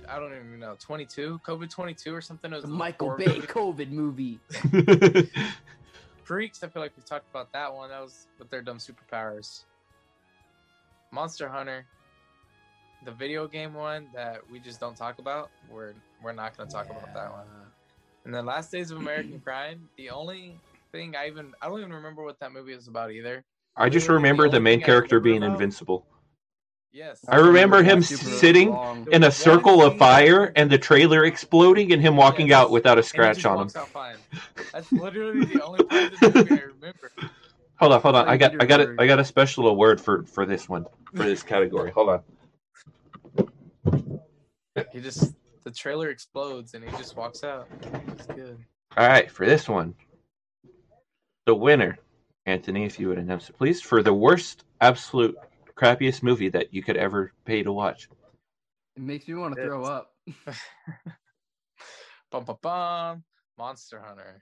I 0.10 0.20
don't 0.20 0.34
even 0.34 0.60
know. 0.60 0.76
Twenty 0.80 1.06
two. 1.06 1.40
COVID 1.48 1.70
twenty 1.70 1.94
two 1.94 2.14
or 2.14 2.22
something. 2.22 2.52
It 2.52 2.58
was 2.58 2.66
Michael 2.66 3.16
Bay 3.18 3.26
movie. 3.26 3.42
COVID 3.42 3.90
movie. 3.90 4.40
Freaks. 6.24 6.62
I 6.62 6.68
feel 6.68 6.82
like 6.82 6.92
we 6.98 7.04
talked 7.04 7.30
about 7.30 7.54
that 7.54 7.74
one. 7.74 7.90
That 7.90 8.02
was 8.02 8.28
with 8.38 8.50
their 8.50 8.62
dumb 8.62 8.80
superpowers. 8.80 9.64
Monster 11.12 11.48
Hunter. 11.48 11.86
The 13.06 13.12
video 13.14 13.48
game 13.48 13.74
one 13.74 14.08
that 14.14 14.42
we 14.52 14.60
just 14.60 14.82
don't 14.82 14.98
talk 14.98 15.20
about. 15.20 15.50
We're 15.72 15.94
we're 16.22 16.34
not 16.34 16.58
going 16.58 16.68
to 16.68 16.74
talk 16.76 16.90
about 16.90 17.14
that 17.14 17.32
one. 17.32 17.46
And 18.28 18.36
then 18.36 18.46
Last 18.46 18.72
Days 18.74 18.92
of 18.92 18.98
American 18.98 19.40
Crime. 19.44 19.88
The 19.98 20.10
only 20.10 20.54
thing 20.92 21.16
I 21.16 21.28
even 21.28 21.54
I 21.62 21.68
don't 21.70 21.80
even 21.80 21.94
remember 21.94 22.24
what 22.24 22.38
that 22.42 22.52
movie 22.52 22.76
was 22.76 22.90
about 22.90 23.12
either. 23.12 23.46
I 23.78 23.88
just 23.88 24.04
Literally 24.04 24.08
the 24.08 24.14
remember 24.24 24.44
the 24.50 24.58
only 24.58 24.60
main 24.60 24.82
character 24.82 25.20
being 25.22 25.44
about- 25.44 25.54
invincible. 25.54 26.06
Yes. 26.92 27.24
I 27.30 27.38
remember 27.38 27.84
him 27.84 28.02
sitting 28.02 28.72
long. 28.72 29.08
in 29.12 29.24
a 29.24 29.32
circle 29.32 29.84
of 29.84 29.98
fire 29.98 30.52
and 30.56 30.70
the 30.70 30.78
trailer 30.80 31.26
exploding 31.26 31.94
and 31.94 32.02
him 32.02 32.18
walking 32.18 32.48
Yes. 32.48 32.64
out 32.64 32.72
without 32.72 32.98
a 32.98 33.04
scratch 33.04 33.46
on 33.46 33.54
him. 33.54 33.58
walks 33.60 33.76
out 33.76 33.88
fine. 33.90 34.16
That's 34.74 34.92
literally 34.92 35.46
the 35.46 35.64
only 35.64 35.84
part 35.86 36.14
of 36.14 36.20
the 36.20 36.32
movie 36.34 36.62
I 36.62 36.66
remember. 36.66 37.12
Hold 37.80 37.94
on, 37.94 38.02
hold 38.02 38.16
on. 38.16 38.28
I 38.28 38.36
got 38.36 38.62
I 38.62 38.66
got 38.66 38.82
a, 38.82 38.86
word. 38.86 39.00
I 39.02 39.08
got 39.08 39.20
a 39.20 39.26
special 39.26 39.68
award 39.68 40.02
for 40.02 40.24
for 40.24 40.46
this 40.46 40.68
one 40.68 40.86
for 41.16 41.24
this 41.24 41.44
category. 41.44 41.92
Hold 41.92 42.10
on. 42.10 42.22
He 44.92 45.00
just 45.00 45.34
the 45.68 45.74
trailer 45.74 46.10
explodes 46.10 46.76
and 46.76 46.84
he 46.84 46.90
just 46.98 47.18
walks 47.18 47.44
out. 47.44 47.68
It's 48.08 48.26
good. 48.28 48.58
All 48.96 49.06
right, 49.06 49.30
for 49.30 49.46
this 49.46 49.68
one, 49.68 49.94
the 51.46 51.54
winner, 51.54 51.98
Anthony, 52.46 52.86
if 52.86 52.98
you 52.98 53.10
would 53.10 53.18
announce 53.18 53.50
it, 53.50 53.58
please, 53.58 53.82
for 53.82 54.02
the 54.02 54.14
worst, 54.14 54.64
absolute 54.80 55.36
crappiest 55.76 56.24
movie 56.24 56.48
that 56.48 56.74
you 56.74 56.82
could 56.82 56.96
ever 56.96 57.34
pay 57.44 57.64
to 57.64 57.74
watch. 57.74 58.08
It 58.96 59.02
makes 59.02 59.28
me 59.28 59.34
want 59.34 59.58
to 59.58 59.62
throw 59.62 59.84
up. 59.84 60.14
Bum 62.32 62.44
bum 62.44 62.58
bum. 62.62 63.24
Monster 63.58 64.02
Hunter. 64.06 64.42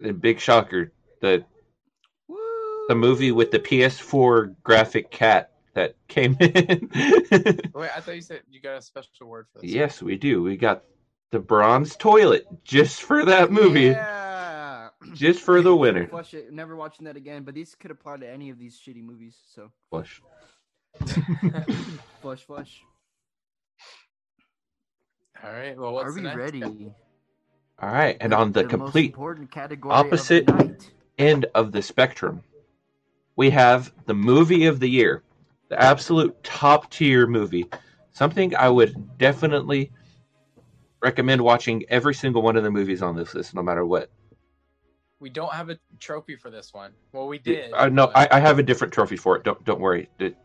The 0.00 0.12
big 0.12 0.38
shocker, 0.38 0.92
the 1.20 1.44
Woo! 2.28 2.36
the 2.88 2.94
movie 2.94 3.32
with 3.32 3.50
the 3.50 3.58
PS4 3.58 4.54
graphic 4.62 5.10
cat 5.10 5.55
that 5.76 5.94
came 6.08 6.36
in. 6.40 6.90
Wait, 7.74 7.90
I 7.96 8.00
thought 8.00 8.14
you 8.16 8.20
said 8.20 8.40
you 8.50 8.60
got 8.60 8.76
a 8.78 8.82
special 8.82 9.26
word 9.28 9.46
for 9.52 9.60
this. 9.60 9.70
yes, 9.70 10.02
we 10.02 10.16
do. 10.16 10.42
We 10.42 10.56
got 10.56 10.82
the 11.30 11.38
bronze 11.38 11.96
toilet 11.96 12.46
just 12.64 13.02
for 13.02 13.24
that 13.24 13.50
movie, 13.52 13.82
Yeah. 13.84 14.88
just 15.14 15.40
for 15.40 15.62
the 15.62 15.74
winner. 15.76 16.06
Flush 16.08 16.34
it. 16.34 16.52
Never 16.52 16.74
watching 16.76 17.04
that 17.04 17.16
again. 17.16 17.42
But 17.44 17.54
these 17.54 17.74
could 17.74 17.90
apply 17.90 18.16
to 18.18 18.28
any 18.28 18.50
of 18.50 18.58
these 18.58 18.78
shitty 18.80 19.02
movies. 19.04 19.36
So 19.54 19.70
Flush. 19.90 20.20
flush, 22.22 22.44
flush. 22.44 22.82
All 25.44 25.52
right. 25.52 25.76
Well, 25.76 25.92
what's 25.92 26.06
Are 26.08 26.12
we 26.14 26.22
the 26.22 26.28
next? 26.28 26.36
ready? 26.38 26.62
All 27.78 27.90
right, 27.92 28.16
and 28.20 28.32
on 28.32 28.52
the 28.52 28.62
most 28.62 28.70
complete 28.70 29.06
important 29.10 29.50
category 29.50 29.94
of 29.94 30.04
the 30.04 30.08
opposite 30.08 30.48
night. 30.48 30.90
end 31.18 31.44
of 31.54 31.72
the 31.72 31.82
spectrum, 31.82 32.42
we 33.36 33.50
have 33.50 33.92
the 34.06 34.14
movie 34.14 34.64
of 34.64 34.80
the 34.80 34.88
year, 34.88 35.22
the 35.68 35.80
absolute 35.82 36.42
top 36.44 36.90
tier 36.90 37.26
movie. 37.26 37.66
Something 38.12 38.54
I 38.56 38.68
would 38.68 39.18
definitely 39.18 39.92
recommend 41.02 41.40
watching 41.42 41.84
every 41.88 42.14
single 42.14 42.42
one 42.42 42.56
of 42.56 42.62
the 42.64 42.70
movies 42.70 43.02
on 43.02 43.16
this 43.16 43.34
list, 43.34 43.54
no 43.54 43.62
matter 43.62 43.84
what. 43.84 44.10
We 45.20 45.30
don't 45.30 45.52
have 45.52 45.70
a 45.70 45.78
trophy 45.98 46.36
for 46.36 46.50
this 46.50 46.72
one. 46.74 46.92
Well, 47.12 47.26
we 47.26 47.38
did. 47.38 47.72
Uh, 47.72 47.88
no, 47.88 48.06
but- 48.06 48.32
I, 48.32 48.36
I 48.36 48.40
have 48.40 48.58
a 48.58 48.62
different 48.62 48.92
trophy 48.92 49.16
for 49.16 49.36
it. 49.36 49.44
Don't 49.44 49.62
don't 49.64 49.80
worry. 49.80 50.08
It, 50.18 50.36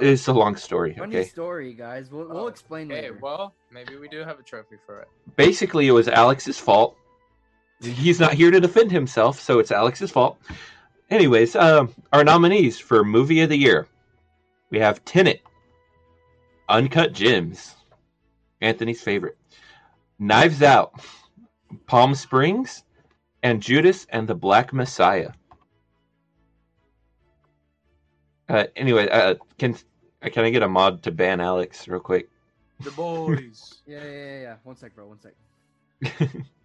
it's 0.00 0.28
a 0.28 0.32
long 0.32 0.54
story. 0.56 0.94
Funny 0.94 1.16
Okay. 1.18 1.28
story, 1.28 1.74
guys. 1.74 2.10
We'll, 2.12 2.28
we'll 2.28 2.38
Oh, 2.44 2.46
explain 2.46 2.90
Okay, 2.92 3.02
later. 3.02 3.18
well, 3.20 3.54
maybe 3.72 3.96
we 3.96 4.08
do 4.08 4.20
have 4.20 4.38
a 4.38 4.42
trophy 4.44 4.76
for 4.86 5.00
it. 5.00 5.08
Basically, 5.36 5.88
it 5.88 5.92
was 5.92 6.06
Alex's 6.06 6.58
fault. 6.60 6.96
He's 7.82 8.20
not 8.20 8.34
here 8.34 8.52
to 8.52 8.60
defend 8.60 8.92
himself, 8.92 9.40
so 9.40 9.58
it's 9.58 9.72
Alex's 9.72 10.10
fault. 10.12 10.38
Anyways, 11.08 11.56
um, 11.56 11.92
our 12.12 12.22
nominees 12.22 12.78
for 12.78 13.02
movie 13.02 13.40
of 13.40 13.48
the 13.48 13.56
year, 13.56 13.88
we 14.70 14.78
have 14.78 15.04
Tenet, 15.04 15.42
Uncut 16.68 17.12
Gems, 17.12 17.74
Anthony's 18.60 19.02
favorite, 19.02 19.36
Knives 20.18 20.62
Out, 20.62 20.94
Palm 21.86 22.14
Springs, 22.14 22.84
and 23.42 23.62
Judas 23.62 24.06
and 24.10 24.28
the 24.28 24.34
Black 24.34 24.72
Messiah. 24.72 25.32
Uh, 28.48 28.64
anyway, 28.76 29.08
uh, 29.08 29.36
can 29.58 29.76
can 30.22 30.44
I 30.44 30.50
get 30.50 30.62
a 30.62 30.68
mod 30.68 31.02
to 31.04 31.12
ban 31.12 31.40
Alex 31.40 31.86
real 31.86 32.00
quick? 32.00 32.28
The 32.80 32.90
boys. 32.90 33.76
Yeah, 33.86 34.04
yeah, 34.04 34.10
yeah, 34.10 34.40
yeah. 34.40 34.54
One 34.62 34.76
sec, 34.76 34.94
bro. 34.94 35.08
One 35.08 35.18
sec. 35.20 36.30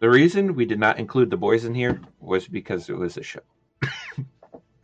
The 0.00 0.08
reason 0.08 0.54
we 0.54 0.64
did 0.64 0.78
not 0.78 0.98
include 0.98 1.28
the 1.28 1.36
boys 1.36 1.66
in 1.66 1.74
here 1.74 2.00
was 2.20 2.48
because 2.48 2.88
it 2.88 2.96
was 2.96 3.18
a 3.18 3.22
show, 3.22 3.40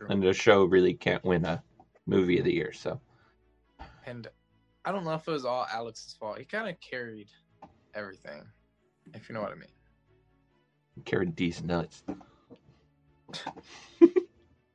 and 0.09 0.23
the 0.23 0.33
show 0.33 0.65
really 0.65 0.93
can't 0.93 1.23
win 1.25 1.45
a 1.45 1.63
movie 2.07 2.39
of 2.39 2.45
the 2.45 2.53
year. 2.53 2.73
So 2.73 3.01
and 4.05 4.27
I 4.85 4.91
don't 4.91 5.05
know 5.05 5.13
if 5.15 5.27
it 5.27 5.31
was 5.31 5.45
all 5.45 5.67
Alex's 5.71 6.13
fault. 6.13 6.39
He 6.39 6.45
kind 6.45 6.69
of 6.69 6.79
carried 6.81 7.29
everything, 7.95 8.43
if 9.13 9.29
you 9.29 9.35
know 9.35 9.41
what 9.41 9.51
I 9.51 9.55
mean. 9.55 9.69
carried 11.05 11.35
these 11.35 11.63
nuts. 11.63 12.03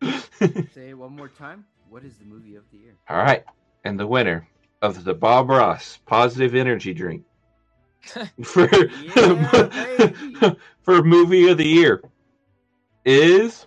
Say 0.74 0.90
it 0.90 0.98
one 0.98 1.16
more 1.16 1.28
time. 1.28 1.66
What 1.88 2.04
is 2.04 2.18
the 2.18 2.24
movie 2.24 2.56
of 2.56 2.64
the 2.70 2.78
year? 2.78 2.98
All 3.08 3.18
right. 3.18 3.44
And 3.84 3.98
the 4.00 4.06
winner 4.06 4.48
of 4.82 5.04
the 5.04 5.14
Bob 5.14 5.50
Ross 5.50 6.00
Positive 6.06 6.54
Energy 6.54 6.94
Drink 6.94 7.24
for, 8.44 8.68
Yeah, 8.92 9.46
for 10.82 11.02
movie 11.04 11.48
of 11.48 11.58
the 11.58 11.66
year 11.68 12.02
is 13.04 13.66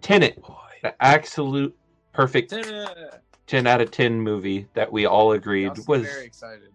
Tenet. 0.00 0.40
Boy. 0.42 0.56
The 0.82 0.94
absolute 1.02 1.76
perfect 2.12 2.52
Yeah. 2.52 3.18
10 3.46 3.66
out 3.66 3.80
of 3.80 3.90
10 3.90 4.20
movie 4.20 4.66
that 4.74 4.90
we 4.92 5.06
all 5.06 5.32
agreed 5.32 5.76
seem 5.76 5.84
was 5.86 6.02
very 6.02 6.24
excited. 6.24 6.72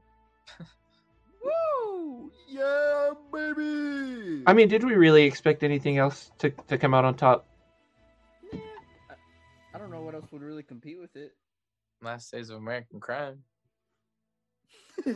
Woo! 1.43 2.31
Yeah, 2.47 3.11
baby. 3.33 4.43
I 4.45 4.53
mean, 4.53 4.67
did 4.67 4.83
we 4.83 4.93
really 4.95 5.23
expect 5.23 5.63
anything 5.63 5.97
else 5.97 6.31
to, 6.39 6.49
to 6.67 6.77
come 6.77 6.93
out 6.93 7.05
on 7.05 7.15
top? 7.15 7.47
Yeah, 8.51 8.59
I, 9.09 9.13
I 9.73 9.77
don't 9.77 9.89
know 9.89 10.01
what 10.01 10.15
else 10.15 10.31
would 10.31 10.41
really 10.41 10.63
compete 10.63 10.99
with 10.99 11.15
it. 11.15 11.33
Last 12.01 12.31
Days 12.31 12.49
of 12.49 12.57
American 12.57 12.99
Crime. 12.99 13.39
Oh, 15.07 15.13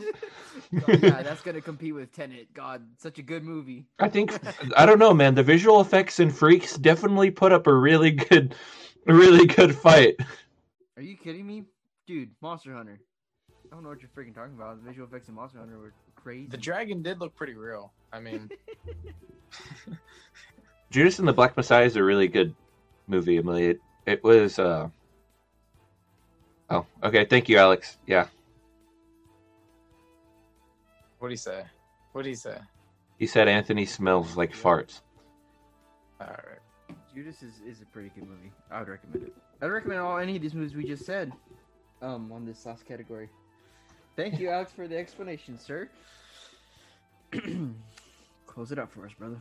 yeah, 0.88 1.22
that's 1.22 1.42
gonna 1.42 1.60
compete 1.60 1.94
with 1.94 2.12
Tenet. 2.12 2.52
God, 2.54 2.82
such 2.98 3.18
a 3.18 3.22
good 3.22 3.44
movie. 3.44 3.86
I 3.98 4.08
think 4.08 4.32
I 4.76 4.86
don't 4.86 4.98
know, 4.98 5.14
man. 5.14 5.34
The 5.34 5.42
visual 5.42 5.80
effects 5.80 6.20
and 6.20 6.34
freaks 6.34 6.76
definitely 6.76 7.30
put 7.30 7.52
up 7.52 7.66
a 7.66 7.74
really 7.74 8.10
good, 8.10 8.54
a 9.06 9.14
really 9.14 9.46
good 9.46 9.74
fight. 9.74 10.16
Are 10.96 11.02
you 11.02 11.16
kidding 11.16 11.46
me, 11.46 11.64
dude? 12.06 12.30
Monster 12.42 12.74
Hunter. 12.74 13.00
I 13.70 13.74
don't 13.74 13.84
know 13.84 13.90
what 13.90 14.00
you're 14.02 14.10
freaking 14.10 14.34
talking 14.34 14.54
about. 14.54 14.82
The 14.82 14.88
visual 14.88 15.06
effects 15.06 15.28
in 15.28 15.34
Monster 15.34 15.58
Hunter 15.58 15.78
were 15.78 15.92
crazy. 16.16 16.48
The 16.48 16.56
dragon 16.56 17.02
did 17.02 17.20
look 17.20 17.34
pretty 17.36 17.54
real. 17.54 17.92
I 18.12 18.20
mean, 18.20 18.50
Judas 20.90 21.18
and 21.18 21.28
the 21.28 21.32
Black 21.32 21.56
Messiah 21.56 21.84
is 21.84 21.96
a 21.96 22.02
really 22.02 22.28
good 22.28 22.54
movie, 23.06 23.38
Emily. 23.38 23.66
It, 23.66 23.80
it 24.06 24.24
was. 24.24 24.58
uh 24.58 24.88
Oh, 26.68 26.86
okay. 27.02 27.24
Thank 27.24 27.48
you, 27.48 27.58
Alex. 27.58 27.98
Yeah, 28.06 28.28
what 31.20 31.28
do 31.28 31.32
you 31.32 31.38
say? 31.38 31.62
What 32.12 32.22
do 32.22 32.28
you 32.30 32.34
say? 32.34 32.58
he 33.18 33.26
said 33.26 33.46
Anthony 33.46 33.84
smells 33.84 34.36
like 34.36 34.52
farts. 34.52 35.02
All 36.20 36.26
right. 36.26 36.96
Judas 37.14 37.42
is, 37.42 37.60
is 37.66 37.82
a 37.82 37.86
pretty 37.86 38.10
good 38.14 38.26
movie. 38.26 38.50
I 38.70 38.78
would 38.80 38.88
recommend 38.88 39.26
it. 39.26 39.34
I'd 39.60 39.66
recommend 39.66 40.00
all 40.00 40.18
any 40.18 40.36
of 40.36 40.42
these 40.42 40.54
movies 40.54 40.74
we 40.74 40.84
just 40.84 41.04
said. 41.04 41.32
Um, 42.02 42.32
on 42.32 42.46
this 42.46 42.64
last 42.64 42.86
category. 42.86 43.28
Thank 44.16 44.40
you, 44.40 44.48
Alex, 44.48 44.72
for 44.72 44.88
the 44.88 44.96
explanation, 44.96 45.58
sir. 45.58 45.90
Close 48.46 48.72
it 48.72 48.78
up 48.78 48.90
for 48.90 49.04
us, 49.04 49.12
brother. 49.18 49.36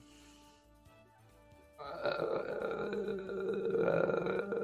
Uh, 1.79 2.89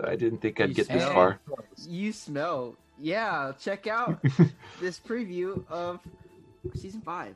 I 0.06 0.16
didn't 0.18 0.40
think 0.40 0.60
I'd 0.60 0.70
You 0.70 0.76
get 0.76 0.90
this 0.90 1.06
far. 1.06 1.40
You 1.88 2.12
smell. 2.12 2.76
Yeah, 3.00 3.54
check 3.60 3.88
out 3.88 4.22
this 4.82 5.00
preview 5.00 5.64
of 5.70 6.02
season 6.74 7.02
five. 7.02 7.36